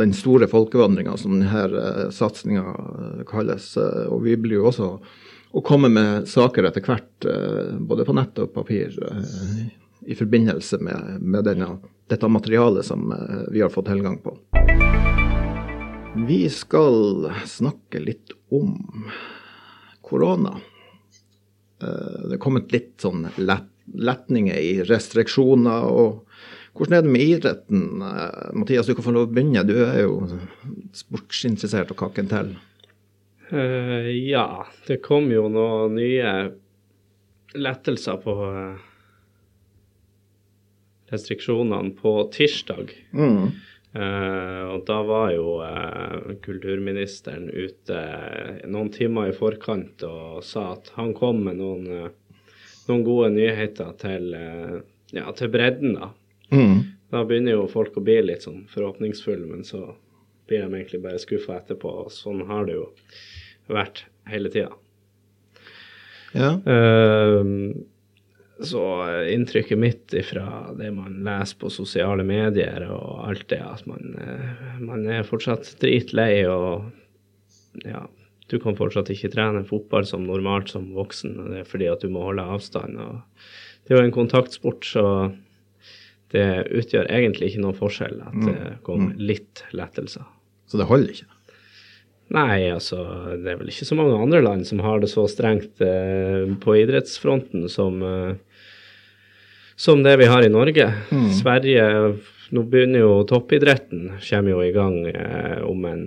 den 0.00 0.14
store 0.16 0.46
folkevandringa 0.48 1.12
som 1.20 1.34
denne 1.42 2.06
satsinga 2.16 2.62
kalles. 3.28 3.74
Eh, 3.76 4.06
Og 4.08 4.22
vi 4.24 4.36
blir 4.40 4.60
jo 4.62 4.68
også 4.70 4.88
å 5.52 5.62
komme 5.66 5.90
med 5.92 6.28
saker 6.30 6.64
etter 6.70 6.84
hvert, 6.86 7.26
eh, 7.28 7.74
både 7.84 8.06
på 8.08 8.14
nett 8.16 8.38
og 8.40 8.52
papir, 8.54 8.96
eh, 8.96 9.66
i 10.08 10.16
forbindelse 10.16 10.78
med, 10.80 11.18
med 11.20 11.44
denne, 11.44 11.68
dette 12.08 12.30
materialet 12.32 12.86
som 12.88 13.10
eh, 13.12 13.42
vi 13.52 13.60
har 13.60 13.68
fått 13.74 13.90
tilgang 13.92 14.16
på. 14.24 14.38
Vi 16.26 16.40
skal 16.50 17.28
snakke 17.46 18.00
litt 18.02 18.32
om 18.50 18.72
korona. 20.02 20.56
Eh, 21.82 22.24
Det 22.30 22.38
er 22.38 22.42
kommet 22.42 22.72
litt 22.72 22.96
sånn 23.04 23.28
lett, 23.36 23.68
letninger 24.00 24.56
i 24.56 24.72
restriksjoner. 24.88 25.84
og 25.84 26.24
Hvordan 26.76 26.96
er 26.96 27.02
det 27.04 27.12
med 27.12 27.26
idretten? 27.26 28.02
Eh, 28.02 28.50
Mathias, 28.54 28.86
du 28.86 28.94
kan 28.94 29.06
få 29.06 29.14
lov 29.14 29.28
å 29.28 29.32
begynne. 29.34 29.64
Du 29.66 29.74
er 29.82 30.04
jo 30.04 30.20
sportsinteressert 30.96 31.90
og 31.94 31.98
kaken 32.04 32.30
til. 32.30 32.52
Uh, 33.50 34.06
ja, 34.14 34.62
det 34.86 35.00
kom 35.02 35.26
jo 35.32 35.48
noen 35.50 35.96
nye 35.98 36.34
lettelser 37.58 38.20
på 38.22 38.34
uh, 38.46 38.78
restriksjonene 41.10 41.90
på 41.98 42.14
tirsdag. 42.36 42.94
Mm. 43.10 43.50
Uh, 43.90 44.62
og 44.70 44.84
da 44.86 45.00
var 45.02 45.32
jo 45.34 45.56
kulturministeren 46.46 47.48
ute 47.50 48.04
noen 48.70 48.92
timer 48.94 49.32
i 49.32 49.34
forkant 49.34 50.06
og 50.06 50.44
sa 50.46 50.68
at 50.76 50.92
han 50.94 51.10
kom 51.18 51.42
med 51.48 51.58
noen, 51.58 52.14
noen 52.86 53.02
gode 53.02 53.32
nyheter 53.34 53.90
til, 53.98 54.30
ja, 55.10 55.26
til 55.34 55.50
bredden. 55.50 55.98
da. 55.98 56.12
Mm. 56.50 56.82
Da 57.10 57.24
begynner 57.26 57.56
jo 57.56 57.70
folk 57.70 57.96
å 57.98 58.04
bli 58.04 58.18
litt 58.22 58.46
sånn 58.46 58.64
forhåpningsfulle, 58.70 59.46
men 59.50 59.66
så 59.66 59.82
blir 60.50 60.64
de 60.64 60.74
egentlig 60.78 61.02
bare 61.04 61.22
skuffa 61.22 61.58
etterpå. 61.58 61.90
og 62.04 62.12
Sånn 62.14 62.44
har 62.48 62.66
det 62.68 62.78
jo 62.78 62.88
vært 63.70 64.04
hele 64.30 64.50
tida. 64.52 64.70
Ja. 66.34 66.54
Uh, 66.62 67.74
så 68.60 68.84
inntrykket 69.32 69.78
mitt 69.80 70.14
fra 70.28 70.70
det 70.76 70.90
man 70.92 71.22
leser 71.24 71.56
på 71.62 71.70
sosiale 71.72 72.26
medier 72.26 72.84
og 72.92 73.22
alt 73.30 73.46
det, 73.48 73.60
at 73.64 73.86
man, 73.88 74.16
eh, 74.20 74.74
man 74.84 75.06
er 75.08 75.24
fortsatt 75.24 75.70
dritlei 75.80 76.44
og 76.44 76.90
ja, 77.86 78.02
du 78.52 78.58
kan 78.60 78.76
fortsatt 78.76 79.08
ikke 79.14 79.30
trene 79.32 79.62
fotball 79.64 80.04
som 80.08 80.26
normalt 80.26 80.72
som 80.72 80.90
voksen. 80.92 81.38
og 81.38 81.50
Det 81.54 81.62
er 81.62 81.70
fordi 81.70 81.88
at 81.88 82.04
du 82.04 82.10
må 82.12 82.26
holde 82.26 82.44
avstand. 82.44 82.98
og 82.98 83.22
Det 83.86 83.94
er 83.94 84.02
jo 84.02 84.08
en 84.10 84.18
kontaktsport, 84.18 84.84
så 84.84 85.04
det 86.34 86.46
utgjør 86.70 87.10
egentlig 87.10 87.50
ikke 87.50 87.64
noen 87.64 87.78
forskjell 87.78 88.20
at 88.22 88.40
det 88.46 88.72
kommer 88.86 89.14
litt 89.18 89.64
lettelser. 89.76 90.26
Så 90.70 90.78
det 90.78 90.86
holder 90.90 91.14
ikke. 91.14 91.30
Nei, 92.30 92.68
altså 92.70 93.02
det 93.42 93.50
er 93.50 93.56
vel 93.58 93.72
ikke 93.72 93.88
så 93.88 93.96
mange 93.98 94.18
andre 94.22 94.42
land 94.44 94.66
som 94.68 94.82
har 94.84 95.00
det 95.02 95.10
så 95.10 95.24
strengt 95.30 95.82
eh, 95.82 96.46
på 96.62 96.76
idrettsfronten 96.78 97.66
som, 97.72 97.98
eh, 98.06 98.68
som 99.74 100.04
det 100.06 100.14
vi 100.20 100.28
har 100.30 100.46
i 100.46 100.52
Norge. 100.52 100.92
Sverige 101.40 101.88
Nå 102.50 102.64
begynner 102.66 103.04
jo 103.04 103.10
toppidretten 103.30 104.08
kommer 104.24 104.50
jo 104.50 104.62
i 104.64 104.72
gang 104.74 105.04
eh, 105.06 105.60
om 105.62 105.84
en 105.86 106.00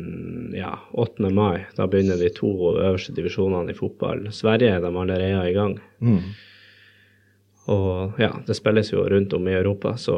ja, 0.56 0.74
8. 0.92 1.30
mai. 1.32 1.64
Da 1.78 1.88
begynner 1.88 2.20
de 2.20 2.28
to 2.36 2.52
øverste 2.74 3.16
divisjonene 3.16 3.72
i 3.72 3.78
fotball. 3.78 4.26
Sverige 4.36 4.74
er 4.76 4.84
de 4.84 4.92
allerede 4.92 5.46
i 5.48 5.54
gang. 5.56 5.78
Mm. 6.04 6.20
Og 7.72 8.18
ja, 8.20 8.32
det 8.48 8.56
spilles 8.58 8.90
jo 8.92 9.06
rundt 9.08 9.34
om 9.38 9.48
i 9.48 9.54
Europa, 9.56 9.94
så 9.98 10.18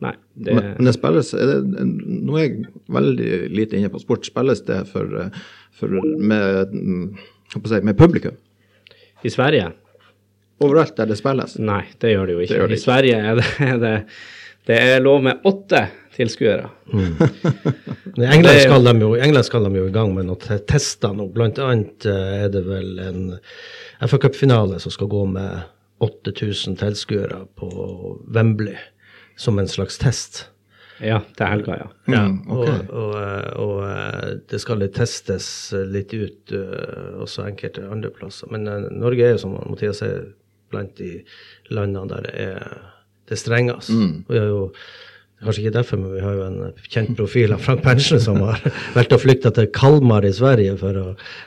nei. 0.00 0.14
Det, 0.32 0.54
Men, 0.56 0.70
men 0.78 0.88
det 0.88 0.94
spilles 0.96 1.34
er 1.36 1.50
det, 1.50 1.84
Nå 2.24 2.38
er 2.38 2.46
jeg 2.46 2.62
veldig 2.88 3.32
lite 3.52 3.76
inne 3.76 3.90
på 3.92 4.00
sport. 4.00 4.24
Spilles 4.24 4.62
det 4.64 4.78
for, 4.88 5.10
for 5.76 5.92
med, 6.16 6.72
mm, 6.72 7.04
si, 7.66 7.80
med 7.84 7.98
publikum? 8.00 8.38
I 9.22 9.28
Sverige 9.32 9.72
Overalt 10.60 10.96
der 10.96 11.08
det 11.08 11.16
spilles? 11.20 11.58
Nei, 11.60 11.82
det 12.00 12.14
gjør 12.14 12.26
det 12.28 12.34
jo 12.36 12.40
ikke. 12.44 12.56
Det 12.60 12.68
det 12.72 12.78
I. 12.78 12.84
Sverige 12.84 13.20
er 13.30 13.38
det, 13.40 13.46
er 13.64 13.78
det, 13.80 13.92
det 14.68 14.78
er 14.94 15.00
lov 15.04 15.22
med 15.24 15.44
åtte 15.48 15.86
tilskuere. 16.16 16.66
I 18.20 18.26
England 18.28 18.58
skal, 18.64 18.84
de 18.84 18.92
jo, 19.00 19.14
i 19.16 19.22
England 19.24 19.46
skal 19.48 19.64
de 19.64 19.70
jo 19.78 19.86
i 19.88 19.94
gang 19.94 20.12
med 20.16 20.28
noen 20.28 20.40
te- 20.42 20.58
tester 20.68 21.14
nå. 21.16 21.28
Blant 21.32 21.60
annet 21.64 22.04
eh, 22.08 22.42
er 22.44 22.50
det 22.52 22.60
vel 22.66 22.90
en 23.04 23.22
FA 24.08 24.20
Cup-finale 24.20 24.80
som 24.84 24.92
skal 24.92 25.08
gå 25.12 25.22
med 25.32 25.62
8000 26.00 26.76
tilskuere 26.80 27.42
på 27.60 27.68
Wembley 28.34 28.76
som 29.40 29.58
en 29.58 29.68
slags 29.68 29.98
test. 30.00 30.46
Ja, 31.00 31.22
til 31.36 31.46
helga, 31.48 31.76
ja. 31.80 31.86
Ja, 32.12 32.22
Mm, 32.28 32.42
ok. 32.52 32.68
og, 32.68 32.90
og, 32.92 33.14
eh, 33.16 33.50
og 33.56 33.76
eh, 33.88 34.32
det 34.52 34.60
skal 34.60 34.82
litt 34.82 34.94
testes 34.98 35.46
litt 35.88 36.12
ut, 36.12 36.52
eh, 36.52 37.14
også 37.24 37.46
enkelte 37.48 37.86
andre 37.88 38.10
plasser. 38.12 38.50
Men 38.52 38.68
Norge 39.00 39.24
er 39.24 39.32
jo, 39.32 39.38
som 39.46 39.54
Mathias 39.70 40.02
sier, 40.02 40.26
blant 40.70 40.92
de 41.00 41.22
landene 41.72 42.06
der 42.12 42.26
det 42.28 42.34
er 42.44 42.66
det 43.30 43.38
strengest. 43.40 43.90
Mm. 43.90 44.24
vi 44.28 44.38
har 44.38 44.46
jo 44.52 44.60
Kanskje 45.40 45.62
ikke 45.62 45.76
derfor, 45.78 45.96
men 45.96 46.12
vi 46.12 46.20
har 46.20 46.34
jo 46.36 46.42
en 46.44 46.74
kjent 46.92 47.14
profil 47.16 47.54
av 47.54 47.62
Frank 47.64 47.80
Berntsen 47.84 48.20
som 48.20 48.42
har 48.44 48.60
valgt 48.96 49.14
å 49.16 49.18
flykte 49.20 49.52
til 49.56 49.70
Kalmar 49.72 50.26
i 50.28 50.34
Sverige 50.36 50.74
for 50.80 50.98
å, 51.00 51.06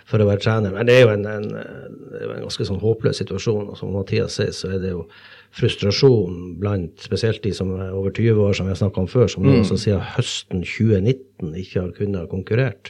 for 0.09 0.23
å 0.23 0.27
være 0.31 0.41
trener. 0.41 0.73
Men 0.73 0.89
det 0.89 0.95
er 0.97 1.05
jo 1.05 1.11
en, 1.13 1.27
en, 1.29 1.45
det 1.53 2.23
er 2.23 2.33
en 2.39 2.47
ganske 2.47 2.65
sånn 2.69 2.81
håpløs 2.81 3.21
situasjon. 3.21 3.69
Og 3.69 3.77
som 3.77 3.93
Mathias 3.93 4.39
sier, 4.39 4.49
så 4.55 4.71
er 4.73 4.81
det 4.81 4.95
jo 4.95 5.05
frustrasjon 5.53 6.55
blant 6.61 7.05
spesielt 7.05 7.43
de 7.45 7.53
som 7.53 7.69
er 7.77 7.93
over 7.93 8.09
20 8.09 8.41
år, 8.41 8.57
som 8.57 8.65
vi 8.65 8.73
har 8.73 8.81
snakka 8.81 9.03
om 9.03 9.11
før, 9.11 9.29
som 9.29 9.45
nå 9.45 9.59
også 9.59 9.77
siden 9.83 10.01
høsten 10.15 10.65
2019 10.65 11.53
ikke 11.61 11.83
har 11.83 11.93
kunnet 11.99 12.23
ha 12.23 12.31
konkurrert. 12.31 12.89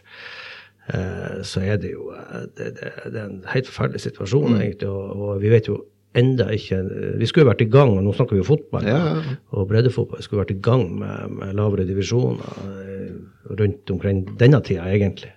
Eh, 0.88 1.42
så 1.48 1.66
er 1.68 1.84
det 1.84 1.92
jo 1.94 2.14
eh, 2.16 2.46
det, 2.56 2.74
det, 2.80 2.94
det 3.12 3.20
er 3.20 3.28
en 3.28 3.42
helt 3.52 3.68
forferdelig 3.68 4.06
situasjon, 4.08 4.56
egentlig. 4.56 4.88
Og, 4.88 5.12
og 5.20 5.44
vi 5.44 5.52
vet 5.52 5.68
jo 5.68 5.82
enda 6.18 6.48
ikke 6.54 6.80
Vi 7.20 7.28
skulle 7.30 7.46
jo 7.46 7.52
vært 7.52 7.66
i 7.66 7.70
gang, 7.74 7.94
og 7.98 8.06
nå 8.06 8.14
snakker 8.16 8.38
vi 8.38 8.42
jo 8.42 8.48
fotball 8.48 8.88
Ja, 8.88 8.98
ja, 9.02 9.36
og 9.54 9.68
breddefotball. 9.70 10.22
Vi 10.22 10.28
skulle 10.28 10.44
vært 10.44 10.56
i 10.56 10.64
gang 10.64 10.88
med, 11.00 11.38
med 11.40 11.56
lavere 11.58 11.88
divisjoner 11.90 12.64
eh, 12.64 13.14
rundt 13.60 13.94
omkring 13.94 14.24
denne 14.40 14.62
tida, 14.66 14.88
egentlig. 14.90 15.34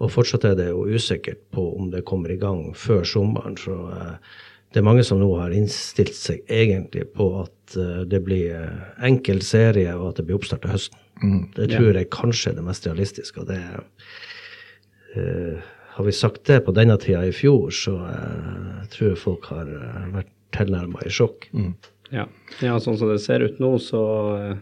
Og 0.00 0.10
fortsatt 0.10 0.46
er 0.48 0.56
det 0.58 0.70
jo 0.70 0.86
usikkert 0.88 1.42
på 1.54 1.68
om 1.76 1.90
det 1.92 2.06
kommer 2.08 2.32
i 2.32 2.40
gang 2.40 2.70
før 2.78 3.06
sommeren. 3.06 3.58
Så 3.60 3.76
eh, 3.92 4.14
det 4.74 4.82
er 4.82 4.88
mange 4.88 5.06
som 5.06 5.20
nå 5.22 5.30
har 5.40 5.54
innstilt 5.54 6.16
seg 6.16 6.42
egentlig 6.52 7.06
på 7.16 7.30
at 7.44 7.78
eh, 7.80 8.04
det 8.08 8.22
blir 8.26 8.70
enkel 9.06 9.42
serie, 9.46 9.94
og 9.96 10.12
at 10.12 10.20
det 10.20 10.28
blir 10.28 10.40
oppstart 10.40 10.66
til 10.66 10.74
høsten. 10.74 11.02
Det 11.56 11.70
tror 11.72 11.96
jeg 11.96 12.12
kanskje 12.12 12.52
er 12.52 12.58
det 12.58 12.66
mest 12.66 12.86
realistiske. 12.86 13.40
og 13.40 13.48
det 13.48 13.56
er 13.56 13.80
har 15.96 16.04
vi 16.04 16.12
sagt 16.12 16.44
det 16.44 16.60
på 16.60 16.74
denne 16.76 16.98
tida 17.00 17.22
i 17.24 17.32
fjor, 17.32 17.70
så 17.72 17.94
eh, 18.04 18.80
tror 18.92 19.06
jeg 19.08 19.16
folk 19.16 19.46
har 19.48 19.64
uh, 19.64 20.02
vært 20.12 20.28
tilnærma 20.52 21.00
i 21.08 21.12
sjokk. 21.12 21.46
Ja. 22.12 22.26
ja, 22.60 22.74
sånn 22.84 22.98
som 23.00 23.08
det 23.08 23.22
ser 23.24 23.40
ut 23.40 23.56
nå, 23.64 23.70
så 23.80 24.02
eh, 24.36 24.58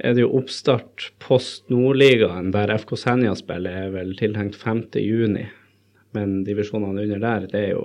er 0.00 0.14
det 0.16 0.22
jo 0.22 0.30
oppstart 0.38 1.10
post 1.20 1.68
Nordligaen, 1.68 2.48
der 2.54 2.72
FK 2.78 2.94
Senja 2.96 3.34
spiller, 3.36 3.76
er 3.76 3.92
vel 3.92 4.14
tiltenkt 4.16 4.56
5. 4.56 4.86
juni. 5.04 5.44
Men 6.16 6.38
divisjonene 6.46 7.04
under 7.04 7.20
der, 7.20 7.44
det 7.52 7.60
er 7.60 7.74
jo 7.74 7.82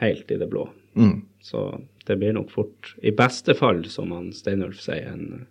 helt 0.00 0.32
i 0.34 0.38
det 0.40 0.48
blå. 0.50 0.64
Mm. 0.98 1.20
Så 1.46 1.62
det 2.08 2.16
blir 2.18 2.34
nok 2.34 2.50
fort, 2.50 2.90
i 3.06 3.12
beste 3.14 3.54
fall, 3.54 3.84
som 3.86 4.10
han 4.10 4.32
Steinulf 4.34 4.80
sier, 4.82 5.14
en, 5.14 5.46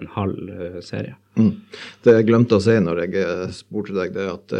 en 0.00 0.08
halv 0.16 0.80
serie. 0.88 1.18
Mm. 1.36 1.52
Det 2.00 2.16
jeg 2.16 2.28
glemte 2.32 2.56
å 2.56 2.64
si 2.64 2.78
når 2.80 3.02
jeg 3.04 3.28
spurte 3.58 3.98
deg, 4.00 4.16
det 4.16 4.24
er 4.24 4.32
at 4.38 4.56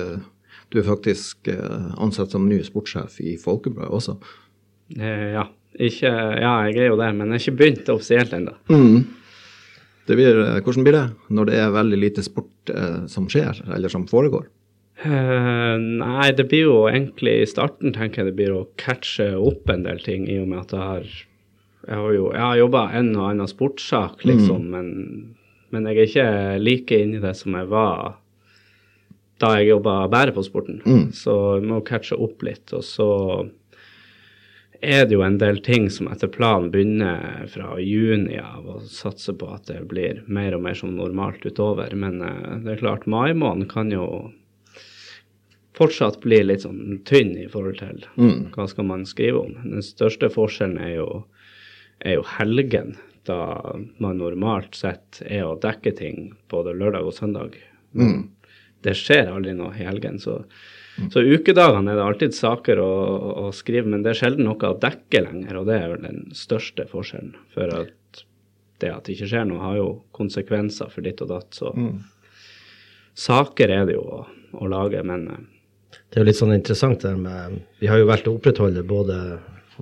du 0.71 0.81
er 0.81 0.87
faktisk 0.87 1.49
eh, 1.51 1.89
ansatt 1.99 2.35
som 2.35 2.49
ny 2.49 2.61
sportssjef 2.67 3.19
i 3.23 3.37
Folkebladet 3.41 3.91
også. 3.97 4.19
Eh, 4.99 5.33
ja. 5.37 5.49
Ikke, 5.81 6.11
ja, 6.11 6.55
jeg 6.67 6.81
er 6.83 6.89
jo 6.91 6.99
det, 6.99 7.09
men 7.15 7.31
jeg 7.31 7.37
har 7.37 7.43
ikke 7.45 7.59
begynt 7.61 7.91
offisielt 7.93 8.33
ennå. 8.35 8.57
Mm. 8.73 9.05
Det 10.09 10.17
blir, 10.19 10.41
eh, 10.43 10.63
hvordan 10.67 10.87
blir 10.87 10.97
det 10.97 11.05
når 11.31 11.51
det 11.51 11.59
er 11.63 11.77
veldig 11.77 12.01
lite 12.03 12.25
sport 12.27 12.73
eh, 12.75 13.05
som 13.11 13.29
skjer, 13.31 13.63
eller 13.77 13.93
som 13.93 14.09
foregår? 14.11 14.49
Uh, 15.01 15.81
nei, 15.81 16.27
det 16.37 16.45
blir 16.51 16.67
jo 16.67 16.81
egentlig 16.91 17.39
i 17.41 17.49
starten 17.49 17.95
tenker 17.97 18.21
jeg 18.21 18.27
det 18.29 18.37
blir 18.37 18.53
å 18.53 18.67
catche 18.77 19.31
opp 19.39 19.71
en 19.73 19.87
del 19.87 20.03
ting, 20.05 20.27
i 20.29 20.37
og 20.43 20.51
med 20.51 20.67
at 20.67 20.75
jeg 20.75 20.89
har 20.91 21.07
Jeg 21.89 21.97
har 21.97 22.13
jo 22.13 22.25
jeg 22.35 22.43
har 22.45 22.59
jobba 22.59 22.81
en 22.99 23.15
og 23.17 23.29
annen 23.31 23.49
sportssak, 23.49 24.27
liksom, 24.29 24.67
men, 24.75 24.89
men 25.73 25.87
jeg 25.89 25.97
er 25.97 26.11
ikke 26.11 26.27
like 26.61 26.99
inni 27.01 27.23
det 27.23 27.33
som 27.39 27.57
jeg 27.57 27.71
var 27.71 28.19
da 29.41 29.55
jeg 29.59 29.71
jobba 29.71 29.95
bare 30.13 30.35
på 30.37 30.45
sporten. 30.45 30.83
Så 31.17 31.37
vi 31.61 31.71
må 31.71 31.81
catche 31.87 32.19
opp 32.21 32.43
litt. 32.45 32.73
Og 32.77 32.85
så 32.85 33.09
er 34.81 35.07
det 35.07 35.17
jo 35.17 35.23
en 35.25 35.39
del 35.41 35.61
ting 35.65 35.91
som 35.93 36.09
etter 36.13 36.29
planen 36.33 36.71
begynner 36.73 37.47
fra 37.53 37.75
juni 37.81 38.39
av 38.41 38.69
å 38.69 38.79
satse 38.89 39.35
på 39.37 39.49
at 39.53 39.67
det 39.69 39.83
blir 39.89 40.23
mer 40.27 40.57
og 40.57 40.65
mer 40.65 40.77
som 40.79 40.95
normalt 40.97 41.45
utover. 41.45 41.93
Men 41.97 42.21
eh, 42.25 42.59
det 42.65 42.75
er 42.75 42.85
klart, 42.85 43.09
mai 43.09 43.33
måned 43.37 43.69
kan 43.73 43.93
jo 43.93 44.07
fortsatt 45.77 46.21
bli 46.21 46.43
litt 46.45 46.65
sånn 46.67 47.01
tynn 47.09 47.37
i 47.41 47.47
forhold 47.49 47.79
til 47.81 48.03
hva 48.53 48.67
skal 48.69 48.89
man 48.89 49.07
skrive 49.09 49.47
om. 49.47 49.55
Den 49.65 49.85
største 49.85 50.29
forskjellen 50.33 50.81
er 50.83 50.95
jo, 50.99 51.09
er 52.05 52.19
jo 52.19 52.27
helgen, 52.37 52.99
da 53.29 53.77
man 54.01 54.19
normalt 54.21 54.75
sett 54.77 55.21
er 55.25 55.45
å 55.47 55.59
dekke 55.61 55.93
ting 55.97 56.31
både 56.53 56.73
lørdag 56.77 57.09
og 57.09 57.17
søndag. 57.17 57.57
Men 57.93 58.31
Det 58.85 58.97
skjer 58.97 59.33
aldri 59.33 59.55
noe 59.57 59.75
i 59.77 59.87
helgen. 59.87 60.19
Så, 60.23 60.39
så 61.13 61.23
ukedagene 61.25 61.93
er 61.93 61.99
det 61.99 62.07
alltid 62.07 62.37
saker 62.37 62.81
å, 62.83 62.91
å 63.47 63.51
skrive, 63.57 63.91
men 63.93 64.05
det 64.05 64.15
er 64.15 64.21
sjelden 64.23 64.49
noe 64.49 64.71
å 64.71 64.79
dekke 64.81 65.25
lenger, 65.27 65.61
og 65.61 65.69
det 65.69 65.79
er 65.79 65.93
vel 65.95 66.05
den 66.07 66.23
største 66.37 66.87
forskjellen. 66.91 67.35
For 67.55 67.73
at 67.77 68.25
det 68.81 68.93
at 68.95 69.05
det 69.05 69.17
ikke 69.17 69.29
skjer 69.29 69.47
noe, 69.49 69.63
har 69.63 69.79
jo 69.79 69.89
konsekvenser 70.17 70.91
for 70.93 71.05
ditt 71.05 71.21
og 71.25 71.33
datt. 71.35 71.53
Så 71.57 71.73
saker 73.21 73.73
er 73.75 73.89
det 73.89 73.97
jo 73.99 74.05
å, 74.05 74.21
å 74.57 74.69
lage, 74.71 75.03
men 75.07 75.27
eh, 75.29 75.49
Det 76.11 76.19
er 76.19 76.25
jo 76.25 76.31
litt 76.31 76.39
sånn 76.39 76.55
interessant 76.55 77.03
der 77.05 77.19
med 77.19 77.61
Vi 77.81 77.91
har 77.91 78.01
jo 78.01 78.09
valgt 78.09 78.29
å 78.31 78.37
opprettholde 78.39 78.83
både 78.87 79.19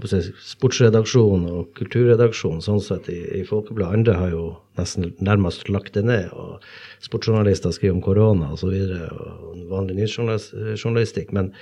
sportsredaksjon 0.07 1.47
og 1.51 1.73
kulturredaksjon 1.79 2.63
sånn 2.65 2.81
sett 2.85 3.09
i, 3.13 3.19
i 3.41 3.43
Folkebladet. 3.49 3.99
Andre 3.99 4.17
har 4.19 4.33
jo 4.35 4.45
nesten 4.79 5.13
nærmest 5.25 5.69
lagt 5.73 5.95
det 5.99 6.05
ned. 6.07 6.31
og 6.33 6.63
Sportsjournalister 7.05 7.75
skriver 7.75 7.97
om 7.97 8.05
korona 8.05 8.53
osv. 8.55 8.71
Og, 8.71 8.79
så 8.89 9.09
og 9.19 9.65
vanlig 9.73 9.99
nyhetsjournalistikk. 9.99 11.35
Men, 11.37 11.53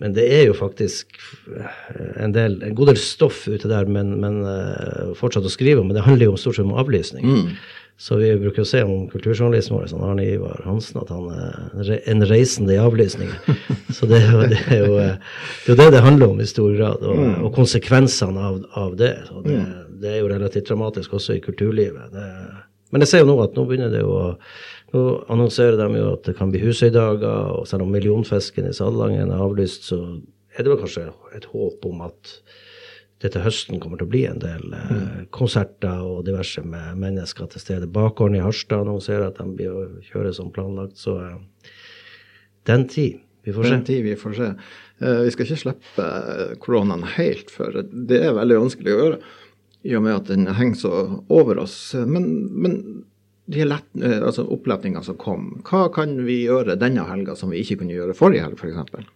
men 0.00 0.14
det 0.16 0.24
er 0.34 0.46
jo 0.48 0.54
faktisk 0.56 1.18
en, 2.16 2.32
del, 2.34 2.56
en 2.64 2.74
god 2.74 2.92
del 2.92 2.98
stoff 2.98 3.44
ute 3.46 3.68
der 3.70 3.86
men, 3.86 4.16
men 4.22 4.40
eh, 4.48 5.12
fortsatt 5.18 5.46
å 5.46 5.52
skrive 5.52 5.82
om. 5.82 5.90
Men 5.90 5.98
det 5.98 6.06
handler 6.06 6.26
jo 6.26 6.34
om 6.34 6.40
stort 6.40 6.58
sett 6.58 6.66
om 6.66 6.74
avlysning. 6.80 7.52
Så 8.02 8.16
vi 8.18 8.32
bruker 8.40 8.64
å 8.64 8.66
se 8.66 8.80
om 8.82 9.04
kulturjournalisten 9.12 9.76
vår, 9.76 9.84
sånn 9.92 10.02
Arne 10.02 10.24
Ivar 10.26 10.64
Hansen, 10.66 10.98
at 11.04 11.12
han 11.12 11.28
er 11.30 11.92
en 12.10 12.26
reisende 12.26 12.74
i 12.74 12.80
avlysninger. 12.82 13.60
Så 13.94 14.08
det 14.10 14.18
er, 14.24 14.32
jo, 14.32 14.40
det, 14.50 14.58
er 14.64 14.80
jo, 14.80 14.96
eh, 14.98 15.38
det 15.62 15.70
er 15.70 15.76
jo 15.76 15.78
det 15.84 15.88
det 15.94 16.02
handler 16.08 16.34
om 16.34 16.42
i 16.42 16.48
stor 16.50 16.74
grad, 16.74 17.06
og, 17.06 17.22
og 17.46 17.54
konsekvensene 17.54 18.48
av, 18.48 18.58
av 18.80 18.96
det. 18.98 19.14
Det. 19.46 19.60
Det 20.02 20.16
er 20.16 20.22
jo 20.22 20.32
relativt 20.32 20.72
dramatisk 20.72 21.14
også 21.20 21.36
i 21.36 21.44
kulturlivet. 21.44 22.16
Men 22.92 23.04
jeg 23.04 23.12
ser 23.12 23.22
jo 23.22 23.30
nå 23.30 23.38
at 23.44 23.54
nå 23.54 23.68
begynner 23.68 23.92
det 23.92 24.02
jo 24.02 24.16
å 24.18 24.26
Nå 24.92 25.02
annonserer 25.32 25.78
de 25.80 26.00
jo 26.00 26.10
at 26.12 26.26
det 26.28 26.36
kan 26.36 26.50
bli 26.52 26.60
Husøydager, 26.60 27.54
og 27.56 27.68
selv 27.68 27.86
om 27.86 27.94
millionfisken 27.94 28.68
i 28.68 28.74
Salangen 28.76 29.32
er 29.32 29.40
avlyst, 29.40 29.88
så 29.88 30.02
er 30.52 30.64
det 30.64 30.72
vel 30.72 30.82
kanskje 30.82 31.08
et 31.36 31.48
håp 31.52 31.86
om 31.88 32.04
at 32.04 32.36
det 33.22 33.30
til 33.32 33.44
høsten 33.44 33.78
kommer 33.80 34.00
til 34.00 34.08
å 34.08 34.12
bli 34.12 34.24
en 34.26 34.40
del 34.42 34.64
mm. 34.72 35.26
konserter 35.34 36.02
og 36.02 36.24
diverse 36.26 36.64
med 36.66 36.98
mennesker 37.00 37.48
til 37.52 37.62
stede. 37.62 37.90
Bakgården 37.94 38.40
i 38.40 38.42
Harstad 38.42 38.82
annonserer 38.82 39.28
at 39.28 39.38
de 39.38 39.46
blir 39.46 39.70
å 39.70 39.84
kjøre 40.08 40.32
som 40.34 40.50
planlagt, 40.54 40.98
så 40.98 41.16
eh, 41.22 41.68
den 42.68 42.88
tid. 42.90 43.22
Vi 43.42 43.54
får 43.54 43.64
se. 43.64 43.70
Den 43.70 43.86
tid 43.86 44.02
vi 44.06 44.16
får 44.18 44.34
se. 44.38 44.48
Eh, 45.02 45.22
vi 45.26 45.30
skal 45.34 45.46
ikke 45.46 45.60
slippe 45.62 46.08
eh, 46.08 46.52
koronaen 46.62 47.06
helt, 47.16 47.50
for 47.54 47.80
det 47.82 48.20
er 48.22 48.36
veldig 48.36 48.60
vanskelig 48.66 48.92
å 48.92 48.98
gjøre. 49.00 49.22
I 49.82 49.96
og 49.98 50.04
med 50.04 50.14
at 50.14 50.28
den 50.30 50.50
henger 50.54 50.78
så 50.78 50.92
over 51.32 51.62
oss. 51.62 51.76
Men, 52.06 52.28
men 52.54 52.76
eh, 52.78 53.00
altså 53.56 54.46
oppletningene 54.46 55.04
som 55.06 55.18
kom, 55.20 55.48
hva 55.68 55.88
kan 55.94 56.14
vi 56.26 56.44
gjøre 56.46 56.78
denne 56.80 57.04
helga 57.08 57.36
som 57.38 57.52
vi 57.52 57.62
ikke 57.62 57.82
kunne 57.82 57.96
gjøre 57.96 58.16
forrige 58.18 58.46
helg, 58.46 58.60
f.eks.? 58.60 59.10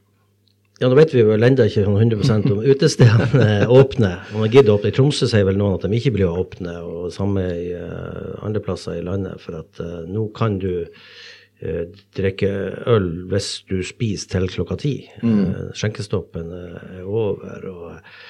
Ja, 0.76 0.90
nå 0.90 0.96
vet 0.98 1.14
vi 1.14 1.22
vel 1.24 1.44
ennå 1.46 1.64
ikke 1.70 1.86
sånn 1.86 1.96
100% 1.96 2.50
om 2.52 2.58
utestedene 2.72 3.46
åpner. 3.64 3.70
åpne. 3.72 4.10
Om 4.34 4.42
de 4.44 4.50
gidder 4.52 4.74
å 4.74 4.76
åpne 4.76 4.90
i 4.92 4.96
Tromsø, 4.96 5.28
sier 5.30 5.46
vel 5.48 5.56
noen 5.56 5.78
at 5.78 5.86
de 5.86 5.96
ikke 5.96 6.12
blir 6.18 6.28
å 6.28 6.42
åpne, 6.42 6.74
og 6.84 7.06
samme 7.14 7.44
i 7.48 7.70
uh, 7.72 8.34
andre 8.44 8.60
plasser 8.64 8.98
i 8.98 9.06
landet. 9.06 9.40
For 9.40 9.62
at 9.62 9.80
uh, 9.80 10.02
nå 10.04 10.26
kan 10.36 10.58
du 10.60 10.84
uh, 10.84 11.84
drikke 12.18 12.50
øl 12.92 13.08
hvis 13.30 13.50
du 13.70 13.80
spiser 13.88 14.34
til 14.34 14.50
klokka 14.52 14.76
ti. 14.84 14.94
Uh, 15.24 15.72
skjenkestoppen 15.72 16.52
eh, 16.52 16.76
er 17.00 17.08
over, 17.08 17.64
og 17.72 17.88
eh, 17.94 18.20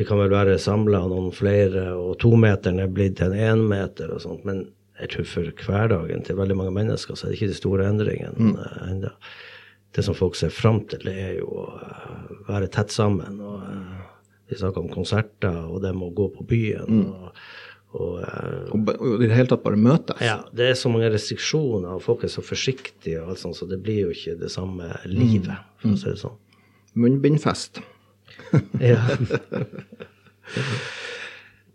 vi 0.00 0.08
kan 0.08 0.22
vel 0.22 0.32
være 0.32 0.56
samla 0.62 1.02
noen 1.10 1.34
flere, 1.36 1.90
og 2.00 2.16
tometeren 2.22 2.80
er 2.80 2.88
blitt 2.88 3.18
til 3.20 3.34
en 3.34 3.58
énmeter 3.58 4.08
og 4.14 4.24
sånt. 4.24 4.46
Men 4.48 4.64
jeg 5.00 5.12
tror 5.14 5.30
for 5.30 5.64
hverdagen 5.66 6.26
til 6.26 6.36
veldig 6.38 6.56
mange 6.58 6.74
mennesker 6.76 7.16
så 7.16 7.26
er 7.26 7.32
det 7.32 7.40
ikke 7.40 7.52
de 7.54 7.60
store 7.60 7.88
endringene 7.88 8.52
mm. 8.52 8.60
ennå 8.90 9.14
det 9.94 10.02
som 10.02 10.14
folk 10.14 10.36
ser 10.38 10.52
fram 10.54 10.84
til, 10.88 11.02
det 11.06 11.16
er 11.18 11.32
jo 11.40 11.48
å 11.64 11.64
eh, 11.82 12.28
være 12.50 12.70
tett 12.72 12.94
sammen. 12.94 13.40
og 13.42 13.64
eh, 13.66 14.28
Vi 14.50 14.58
snakker 14.60 14.84
om 14.84 14.92
konserter, 14.92 15.64
og 15.66 15.82
det 15.82 15.94
med 15.96 16.10
å 16.10 16.14
gå 16.14 16.28
på 16.36 16.46
byen. 16.46 17.00
og, 17.10 17.42
og 17.98 18.20
eh, 18.22 18.70
Og, 18.76 18.92
og 18.94 19.24
i 19.24 19.26
det 19.26 19.34
hele 19.34 19.50
tatt 19.50 19.64
bare 19.64 19.80
møtes? 19.80 20.22
ja, 20.22 20.38
Det 20.54 20.70
er 20.70 20.78
så 20.78 20.92
mange 20.92 21.10
restriksjoner, 21.10 21.96
og 21.96 22.04
folk 22.06 22.24
er 22.26 22.32
så 22.32 22.44
forsiktige, 22.44 23.18
og 23.22 23.34
alt 23.34 23.42
sånt, 23.42 23.58
så 23.58 23.66
det 23.70 23.80
blir 23.82 24.06
jo 24.06 24.14
ikke 24.14 24.38
det 24.38 24.52
samme 24.54 24.92
livet. 25.10 25.58
for 25.82 25.96
å 25.96 25.98
si 25.98 26.12
det 26.12 26.22
sånn. 26.22 26.38
Munnbindfest. 26.94 27.82
Ja. 28.82 29.02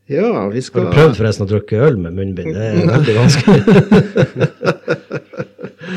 Ja, 0.05 0.47
vi 0.53 0.61
skal... 0.61 0.85
Har 0.85 0.91
du 0.91 0.97
prøvd 0.99 1.15
forresten 1.17 1.47
å 1.47 1.49
drikke 1.49 1.79
øl 1.87 1.95
med 1.97 2.13
munnbind? 2.13 2.53
Det 2.53 2.65
er 2.69 2.89
veldig 2.91 3.15
vanskelig. 3.17 3.61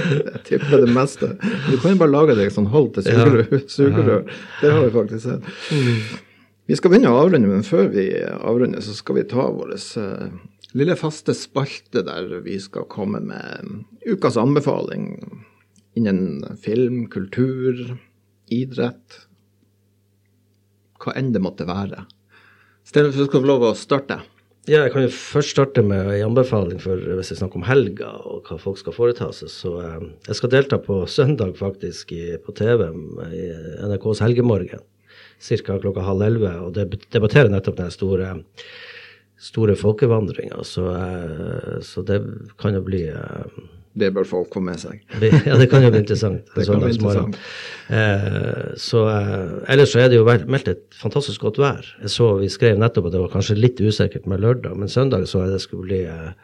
Jeg 0.09 0.41
tipper 0.47 0.85
det 0.85 0.95
meste. 0.97 1.29
Du 1.69 1.75
kan 1.83 1.93
jo 1.93 1.99
bare 2.01 2.15
lage 2.15 2.37
deg 2.39 2.53
sånn 2.55 2.71
halv 2.73 2.95
til 2.97 3.05
sugerør. 3.05 3.61
sugerør. 3.69 4.25
Det 4.63 4.73
har 4.73 4.87
vi 4.87 4.95
faktisk 4.95 5.27
sett. 5.27 5.43
Vi 6.69 6.77
skal 6.77 6.93
begynne 6.93 7.13
å 7.13 7.21
avrunde, 7.21 7.51
men 7.53 7.65
før 7.67 7.91
vi 7.93 8.07
avrunder, 8.25 8.81
så 8.85 8.97
skal 8.97 9.21
vi 9.21 9.29
ta 9.29 9.45
vår 9.53 9.77
uh, 9.77 10.33
lille 10.77 10.97
faste 11.01 11.37
spalte 11.37 12.05
der 12.05 12.33
vi 12.45 12.57
skal 12.61 12.89
komme 12.89 13.21
med 13.25 13.85
ukas 14.09 14.37
anbefaling 14.41 15.11
innen 15.99 16.45
film, 16.63 17.07
kultur, 17.13 17.99
idrett, 18.53 19.25
hva 21.03 21.15
enn 21.19 21.33
det 21.35 21.45
måtte 21.45 21.69
være. 21.69 22.05
Stein, 22.89 23.11
du 23.13 23.13
skal 23.13 23.43
få 23.43 23.49
lov 23.49 23.65
å 23.69 23.75
starte. 23.77 24.17
Ja, 24.69 24.83
jeg 24.87 24.95
kan 24.95 25.03
jo 25.05 25.11
først 25.13 25.53
starte 25.53 25.83
med 25.85 26.07
en 26.09 26.31
anbefaling 26.31 26.79
for 26.81 26.97
hvis 26.97 27.35
vi 27.35 27.37
snakker 27.37 27.61
om 27.61 27.67
helga 27.69 28.15
og 28.25 28.49
hva 28.49 28.57
folk 28.61 28.81
skal 28.81 28.97
foreta 28.97 29.29
seg. 29.37 29.51
Så 29.53 29.73
eh, 29.83 30.07
jeg 30.25 30.39
skal 30.39 30.53
delta 30.55 30.79
på 30.81 31.03
søndag 31.09 31.53
faktisk 31.61 32.15
på 32.45 32.55
TV 32.57 32.87
i 32.89 33.43
NRKs 33.85 34.23
Helgemorgen 34.25 34.81
ca. 35.39 35.77
klokka 35.83 36.07
halv 36.07 36.25
elleve 36.25 36.55
og 36.65 36.81
debattere 37.13 37.53
nettopp 37.53 37.77
den 37.77 37.93
store, 37.93 38.31
store 39.37 39.77
folkevandringa. 39.77 40.65
Så, 40.65 40.89
eh, 40.89 41.75
så, 41.85 42.07
det 42.09 42.23
kan 42.57 42.77
jo 42.77 42.85
bli 42.89 43.05
eh, 43.13 43.61
det 44.01 44.13
bør 44.15 44.27
folk 44.29 44.55
få 44.55 44.63
med 44.65 44.81
seg. 44.81 45.03
ja, 45.23 45.59
det 45.59 45.69
kan 45.71 45.85
jo 45.85 45.93
bli 45.95 46.03
interessant. 46.05 46.47
det 46.57 46.67
kan 46.69 46.83
bli 46.83 46.95
interessant. 46.95 47.39
Eh, 47.89 48.75
så, 48.81 49.05
eh, 49.13 49.55
ellers 49.75 49.95
så 49.95 50.03
er 50.05 50.11
det 50.13 50.19
jo 50.21 50.27
meldt 50.29 50.73
et 50.75 50.99
fantastisk 51.01 51.47
godt 51.47 51.61
vær. 51.63 51.87
Jeg 52.03 52.13
så 52.15 52.35
Vi 52.43 52.51
skrev 52.53 52.81
nettopp 52.81 53.09
at 53.09 53.17
det 53.17 53.23
var 53.23 53.33
kanskje 53.33 53.59
litt 53.59 53.81
usikkert 53.81 54.29
med 54.29 54.45
lørdag, 54.45 54.77
men 54.77 54.93
søndag 54.93 55.27
så 55.31 55.47
det 55.49 55.63
skulle 55.65 55.89
bli 55.89 56.03
eh, 56.05 56.35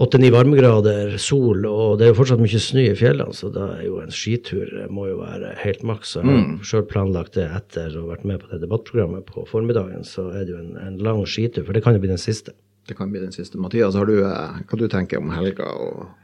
åtte-ni 0.00 0.30
varmegrader, 0.30 1.16
sol, 1.18 1.66
og 1.66 1.98
det 1.98 2.06
er 2.06 2.12
jo 2.12 2.18
fortsatt 2.20 2.40
mye 2.42 2.62
snø 2.62 2.84
i 2.92 2.96
fjellene, 2.98 3.34
så 3.36 3.50
da 3.52 3.66
er 3.76 3.84
jo 3.88 3.98
en 4.00 4.14
skitur 4.14 4.70
eh, 4.84 4.88
må 4.92 5.08
jo 5.10 5.18
være 5.20 5.52
helt 5.64 5.82
maks. 5.86 6.14
Jeg 6.16 6.28
har 6.28 6.38
mm. 6.38 6.56
sjøl 6.66 6.86
planlagt 6.90 7.36
det 7.36 7.48
etter 7.50 7.96
å 7.96 8.06
ha 8.06 8.14
vært 8.14 8.26
med 8.30 8.42
på 8.42 8.52
det 8.52 8.62
debattprogrammet 8.62 9.26
på 9.28 9.44
formiddagen, 9.50 10.06
så 10.06 10.30
er 10.30 10.46
det 10.46 10.54
jo 10.54 10.62
en, 10.62 10.76
en 10.80 10.98
lang 11.02 11.24
skitur, 11.26 11.66
for 11.66 11.76
det 11.76 11.84
kan 11.84 11.98
jo 11.98 12.04
bli 12.04 12.12
den 12.14 12.22
siste. 12.22 12.54
Det 12.90 12.96
kan 12.98 13.12
bli 13.12 13.20
den 13.22 13.30
siste. 13.30 13.54
Mathias, 13.62 13.94
har 13.94 14.08
du, 14.08 14.16
eh, 14.26 14.62
hva 14.66 14.78
du 14.78 14.88
tenker 14.90 15.20
om 15.22 15.28
helga? 15.30 15.68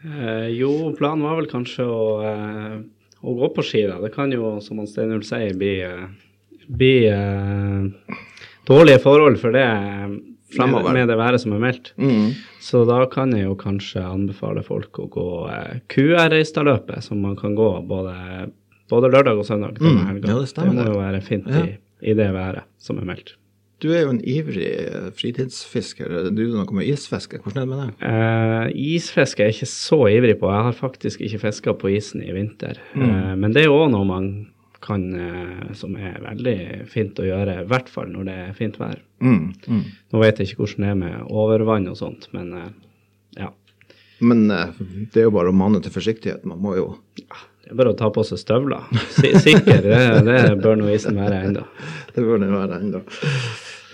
Eh, 0.03 0.49
jo, 0.59 0.91
planen 0.99 1.23
var 1.23 1.37
vel 1.39 1.47
kanskje 1.47 1.87
å, 1.87 2.07
eh, 2.27 2.81
å 3.23 3.35
gå 3.39 3.51
på 3.55 3.63
ski. 3.63 3.85
da. 3.87 4.01
Det 4.03 4.11
kan 4.17 4.33
jo, 4.35 4.57
som 4.61 4.83
Steinulf 4.83 5.29
sier, 5.29 5.55
bli, 5.55 5.77
eh, 5.87 6.09
bli 6.67 7.07
eh, 7.07 7.87
dårlige 8.67 8.99
forhold 8.99 9.39
for 9.39 9.55
det 9.55 9.63
fremover 10.57 10.93
med 10.93 11.07
det 11.07 11.17
været 11.17 11.41
som 11.45 11.55
er 11.55 11.63
meldt. 11.63 11.93
Mm. 12.03 12.35
Så 12.61 12.83
da 12.85 13.05
kan 13.07 13.31
jeg 13.31 13.47
jo 13.47 13.55
kanskje 13.55 14.03
anbefale 14.03 14.67
folk 14.67 14.99
å 14.99 15.07
gå 15.07 15.31
eh, 15.55 15.81
QR-Reistadløpet, 15.87 16.99
som 17.07 17.23
man 17.23 17.39
kan 17.39 17.55
gå 17.55 17.71
både, 17.87 18.51
både 18.91 19.15
lørdag 19.15 19.39
og 19.39 19.47
søndag. 19.47 19.79
Mm. 19.79 20.03
Ja, 20.03 20.35
det, 20.35 20.53
det, 20.59 20.71
må 20.75 20.91
jo 20.91 20.99
være 20.99 21.23
fint 21.23 21.47
ja. 21.47 21.63
i, 21.63 21.79
i, 22.03 22.15
det 22.19 22.33
været 22.35 22.67
som 22.83 22.99
er 22.99 23.07
meldt. 23.07 23.37
Du 23.85 23.91
er 23.93 24.07
jo 24.07 24.13
en 24.15 24.23
ivrig 24.25 24.69
eh, 24.89 25.09
fritidsfisker. 25.17 26.09
Du 26.09 26.31
driver 26.33 26.63
noe 26.63 26.79
med 26.79 26.89
isfiske. 26.89 27.43
Hvordan 27.45 27.61
er 27.61 27.67
det 27.67 27.71
med 27.73 27.81
det? 27.83 28.09
Uh, 28.09 28.77
isfiske 28.97 29.45
er 29.45 29.51
jeg 29.51 29.59
ikke 29.59 29.69
så 29.69 29.99
ivrig 30.09 30.37
på. 30.41 30.49
Jeg 30.49 30.67
har 30.71 30.79
faktisk 30.79 31.25
ikke 31.27 31.41
fiska 31.43 31.75
på 31.77 31.91
isen 31.93 32.23
i 32.25 32.33
vinter. 32.33 32.81
Mm. 32.95 33.03
Uh, 33.05 33.33
men 33.43 33.53
det 33.53 33.63
er 33.63 33.69
jo 33.69 33.83
òg 33.83 33.91
noe 33.93 34.09
man 34.09 34.31
kan, 34.85 35.05
uh, 35.13 35.75
som 35.77 35.93
er 36.01 36.17
veldig 36.25 36.57
fint 36.89 37.21
å 37.21 37.27
gjøre, 37.27 37.59
i 37.61 37.69
hvert 37.69 37.91
fall 37.93 38.09
når 38.15 38.31
det 38.31 38.39
er 38.47 38.57
fint 38.57 38.79
vær. 38.81 38.97
Mm, 39.21 39.45
mm. 39.67 39.85
Nå 40.15 40.25
vet 40.25 40.41
jeg 40.41 40.51
ikke 40.51 40.63
hvordan 40.63 40.87
det 40.87 40.95
er 40.95 40.99
med 41.03 41.37
overvann 41.45 41.91
og 41.93 42.01
sånt, 42.01 42.31
men 42.37 42.55
ja. 43.37 43.51
Men 44.25 44.47
det 44.49 45.21
er 45.21 45.29
jo 45.29 45.35
bare 45.37 45.53
å 45.53 45.57
mane 45.57 45.83
til 45.85 45.93
forsiktighet. 45.93 46.49
Man 46.49 46.63
må 46.65 46.73
jo 46.79 46.87
ja, 47.21 47.43
Det 47.61 47.75
er 47.75 47.81
bare 47.83 47.93
å 47.93 47.99
ta 48.01 48.09
på 48.13 48.25
seg 48.25 48.41
støvler. 48.41 48.89
Sikker, 49.21 49.85
det, 49.85 50.03
det 50.25 50.41
bør 50.65 50.81
nå 50.81 50.89
isen 50.97 51.21
være 51.21 51.45
ennå. 51.51 51.69
Det 52.17 52.25
bør 52.25 52.41
den 52.41 52.57
være 52.57 52.81
ennå. 52.81 53.05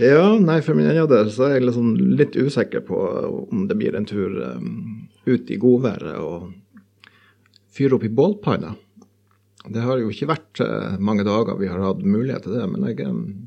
Ja, 0.01 0.39
nei, 0.41 0.61
for 0.65 0.77
min 0.79 0.89
egen 0.89 1.09
del 1.11 1.29
så 1.33 1.47
er 1.47 1.59
jeg 1.59 1.67
liksom 1.67 1.91
litt 2.17 2.37
usikker 2.39 2.81
på 2.87 2.99
om 3.43 3.67
det 3.69 3.77
blir 3.77 3.97
en 3.97 4.09
tur 4.09 4.39
um, 4.57 5.09
ut 5.29 5.51
i 5.53 5.59
godværet 5.61 6.17
og 6.17 6.53
fyre 7.73 7.99
opp 7.99 8.07
i 8.09 8.13
bålpanna. 8.13 8.73
Det 9.69 9.85
har 9.85 10.01
jo 10.01 10.09
ikke 10.11 10.31
vært 10.33 10.63
uh, 10.65 10.97
mange 10.97 11.27
dager 11.29 11.61
vi 11.61 11.69
har 11.71 11.83
hatt 11.85 12.01
mulighet 12.01 12.47
til 12.47 12.57
det, 12.57 12.65
men 12.73 12.89
jeg, 12.89 13.05
um, 13.05 13.45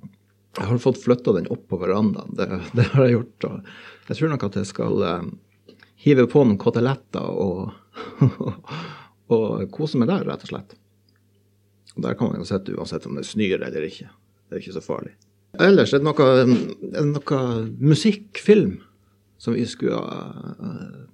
jeg 0.60 0.70
har 0.70 0.84
fått 0.86 1.02
flytta 1.02 1.34
den 1.36 1.50
opp 1.52 1.66
på 1.72 1.82
verandaen. 1.82 2.38
Det, 2.38 2.48
det, 2.78 2.88
har 2.94 3.08
jeg 3.08 3.18
gjort. 3.18 3.50
og 3.50 4.10
Jeg 4.12 4.22
tror 4.22 4.34
nok 4.36 4.48
at 4.50 4.62
jeg 4.62 4.70
skal 4.70 5.04
uh, 5.04 5.76
hive 6.06 6.30
på 6.30 6.46
noen 6.46 6.62
koteletter 6.62 7.26
og, 7.26 7.74
og 9.34 9.66
kose 9.74 9.98
meg 9.98 10.14
der, 10.14 10.30
rett 10.30 10.46
og 10.46 10.54
slett. 10.54 10.78
Og 11.96 12.06
Der 12.06 12.18
kan 12.20 12.30
man 12.30 12.44
jo 12.44 12.48
sitte 12.48 12.76
uansett 12.78 13.10
om 13.10 13.18
det 13.18 13.26
snør 13.26 13.66
eller 13.66 13.90
ikke. 13.90 14.12
Det 14.46 14.60
er 14.60 14.62
ikke 14.62 14.78
så 14.78 14.86
farlig. 14.86 15.16
Ellers 15.64 15.94
er 15.94 16.02
det 16.02 16.08
noe, 16.08 16.28
er 16.28 16.46
det 16.46 17.06
noe 17.12 17.42
musikkfilm 17.94 18.78
som 19.42 19.56
vi 19.56 19.66
skulle 19.70 20.00
uh, 20.00 21.06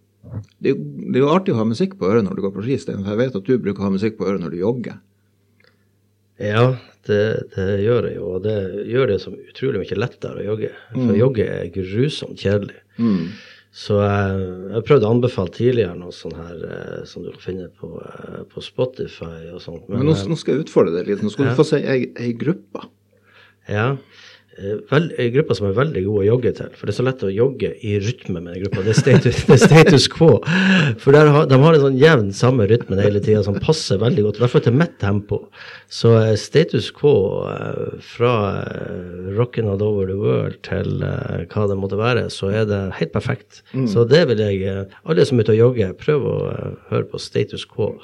det 0.62 0.75
det 0.77 1.17
er, 1.17 1.23
jo, 1.23 1.32
artig 1.34 1.54
å 1.56 1.60
ha 1.60 1.67
musikk 1.67 1.97
på 1.99 2.08
øret 2.10 2.25
når 2.25 2.38
du 2.38 2.43
går 2.45 2.54
på 2.56 2.65
ski, 2.65 2.77
Stein. 2.80 3.06
Jeg 3.06 3.19
vet 3.19 3.38
at 3.38 3.47
du 3.47 3.56
bruker 3.60 3.84
å 3.84 3.89
ha 3.89 3.95
musikk 3.95 4.19
på 4.19 4.27
øret 4.30 4.43
når 4.43 4.54
du 4.54 4.62
jogger. 4.62 4.99
Ja, 6.41 6.75
det, 7.10 7.23
det 7.56 7.69
gjør 7.84 8.08
jeg 8.08 8.17
jo. 8.17 8.27
Og 8.38 8.45
det 8.45 8.58
gjør 8.89 9.12
det 9.12 9.17
som 9.21 9.36
utrolig 9.38 9.82
mye 9.84 9.97
lettere 9.99 10.41
å 10.41 10.45
jogge. 10.54 10.69
For 10.93 11.10
mm. 11.10 11.17
jogge 11.19 11.47
er 11.49 11.73
grusomt 11.73 12.41
kjedelig. 12.41 12.80
Mm. 13.01 13.25
Så 13.82 13.99
jeg, 14.04 14.47
jeg 14.75 14.86
prøvde 14.88 15.08
å 15.08 15.13
anbefale 15.15 15.54
tidligere 15.56 15.97
noe 15.99 16.15
sånt 16.15 16.36
her 16.36 16.63
eh, 16.67 17.04
som 17.08 17.23
du 17.23 17.30
kan 17.32 17.43
finne 17.43 17.69
på, 17.80 17.91
eh, 18.04 18.41
på 18.51 18.63
Spotify 18.63 19.51
og 19.54 19.62
sånt. 19.63 19.86
Men, 19.88 20.01
Men 20.01 20.12
nå, 20.12 20.15
nå, 20.32 20.39
skal 20.39 20.58
jeg 20.58 20.65
utfordre 20.65 20.95
deg 20.97 21.12
litt. 21.12 21.23
Nå 21.23 21.32
skal 21.32 21.47
ja. 21.47 21.54
du 21.54 21.62
få 21.62 21.67
si 21.69 21.80
ei 21.80 22.34
gruppe. 22.39 22.84
Ja. 23.69 23.95
Vel, 24.62 24.82
veld, 24.91 25.13
en 25.17 25.30
gruppe 25.32 25.56
som 25.56 25.65
er 25.69 25.76
veldig 25.78 26.02
god 26.06 26.17
å 26.21 26.26
jogge 26.26 26.52
til. 26.58 26.74
For 26.76 26.86
det 26.86 26.91
er 26.91 26.97
så 26.97 27.06
lett 27.08 27.21
å 27.24 27.30
jogge 27.32 27.69
i 27.88 27.93
rytme 28.04 28.41
med 28.43 28.52
den 28.52 28.65
gruppa. 28.65 28.84
Det 28.84 28.91
er 28.93 29.00
status, 29.00 29.39
det 29.47 29.56
er 29.56 29.62
status 29.62 30.08
quo. 30.12 30.32
For 31.02 31.15
har, 31.15 31.47
de 31.50 31.60
har 31.63 31.78
en 31.78 31.86
sånn 31.86 32.00
jevn 32.00 32.34
samme 32.36 32.67
rytme 32.69 33.00
hele 33.00 33.21
tida 33.24 33.45
som 33.47 33.58
passer 33.63 34.02
veldig 34.02 34.26
godt, 34.28 34.38
i 34.38 34.43
hvert 34.43 34.54
fall 34.54 34.65
til 34.67 34.76
mitt 34.78 34.97
tempo. 35.02 35.39
Så 35.91 36.12
uh, 36.19 36.34
status 36.39 36.91
quo 36.97 37.13
fra 38.12 38.34
uh, 38.60 39.32
rockin' 39.39 39.71
all 39.71 39.82
over 39.88 40.12
the 40.12 40.19
world 40.19 40.60
til 40.67 41.00
hva 41.00 41.65
det 41.71 41.80
måtte 41.80 42.00
være, 42.02 42.28
så 42.34 42.52
er 42.52 42.67
det 42.69 42.84
helt 43.00 43.15
perfekt. 43.15 43.63
Mm. 43.71 43.88
Så 43.89 44.06
det 44.10 44.26
vil 44.30 44.43
jeg 44.43 44.86
Alle 45.08 45.26
som 45.26 45.39
er 45.39 45.47
ute 45.47 45.56
og 45.56 45.62
jogger, 45.62 45.95
prøv 45.97 46.28
å 46.28 46.38
høre 46.91 47.08
på 47.10 47.24
status 47.24 47.65
quo. 47.65 47.95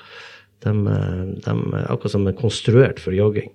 De, 0.66 0.72
de 0.74 1.54
er 1.54 1.92
akkurat 1.92 2.16
som 2.16 2.26
er 2.26 2.40
konstruert 2.40 3.04
for 3.04 3.14
jogging. 3.14 3.52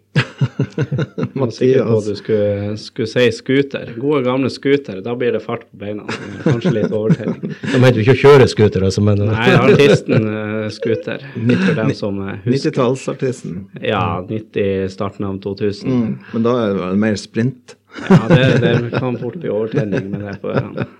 Man 1.38 1.52
sikker 1.54 1.86
på 1.88 1.98
at 1.98 2.08
du 2.08 2.16
skulle, 2.18 2.76
skulle 2.80 3.08
si 3.10 3.26
scooter. 3.34 3.92
Gode, 3.96 4.22
gamle 4.26 4.50
scooter. 4.52 5.00
Da 5.04 5.14
blir 5.18 5.36
det 5.36 5.42
fart 5.44 5.64
på 5.68 5.80
beina. 5.82 6.06
Kanskje 6.44 6.74
litt 6.76 6.94
overtenning. 6.94 7.54
Da 7.66 7.80
mente 7.82 7.98
du 7.98 8.02
ikke 8.04 8.16
å 8.16 8.20
kjøre 8.22 8.48
scooter? 8.50 8.86
Altså, 8.88 9.04
men... 9.06 9.22
Nei, 9.30 9.50
artisten 9.58 10.28
uh, 10.28 10.66
scooter. 10.72 11.24
For 11.34 11.78
dem 11.78 11.94
som 11.98 12.18
uh, 12.22 12.34
husker. 12.46 12.72
90-tallsartisten? 12.72 13.62
Ja, 13.84 14.04
90, 14.28 14.90
starten 14.92 15.28
av 15.28 15.38
2000. 15.44 15.92
Mm, 15.92 16.18
men 16.32 16.48
da 16.48 16.56
er 16.66 16.76
det 16.80 16.90
mer 17.06 17.20
sprint? 17.20 17.76
ja, 18.08 18.22
det, 18.28 18.44
det 18.62 18.98
kan 18.98 19.18
fort 19.20 19.36
bli 19.36 19.50
overtenning 19.52 20.10
med 20.14 20.28
det 20.28 20.38
på 20.42 20.54
ørene. 20.54 20.88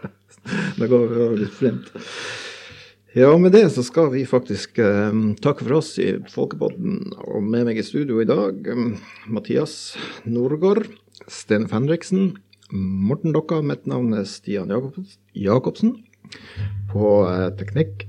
Da 0.74 0.88
går 0.90 1.04
vi 1.06 1.18
over 1.22 1.36
til 1.38 1.50
sprint. 1.54 1.90
Ja, 3.14 3.38
med 3.38 3.52
det 3.52 3.66
så 3.74 3.82
skal 3.84 4.06
vi 4.14 4.22
faktisk 4.24 4.78
um, 4.80 5.34
takke 5.36 5.66
for 5.66 5.82
oss 5.82 5.90
i 6.00 6.14
Folkepodden. 6.32 7.10
Og 7.28 7.44
med 7.44 7.66
meg 7.68 7.76
i 7.76 7.84
studio 7.84 8.22
i 8.22 8.28
dag 8.28 8.64
um, 8.72 8.94
Mathias 9.28 9.98
Norgård, 10.24 10.86
Sten 11.28 11.68
Fenriksen, 11.68 12.38
Morten 12.72 13.36
Dokka, 13.36 13.60
mitt 13.60 13.84
navn 13.84 14.16
er 14.16 14.24
Stian 14.24 14.72
Jacobsen. 15.36 15.98
På 16.88 17.12
uh, 17.28 17.50
teknikk, 17.60 18.06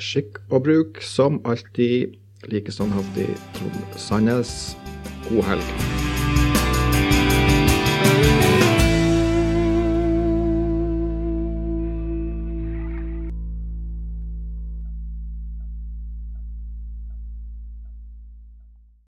skikk 0.00 0.40
og 0.48 0.64
bruk, 0.70 1.04
som 1.04 1.42
alltid 1.44 2.16
like 2.48 2.72
standhaftig 2.72 3.28
Trond 3.60 4.00
Sandnes. 4.00 4.72
God 5.28 5.50
helg. 5.52 6.05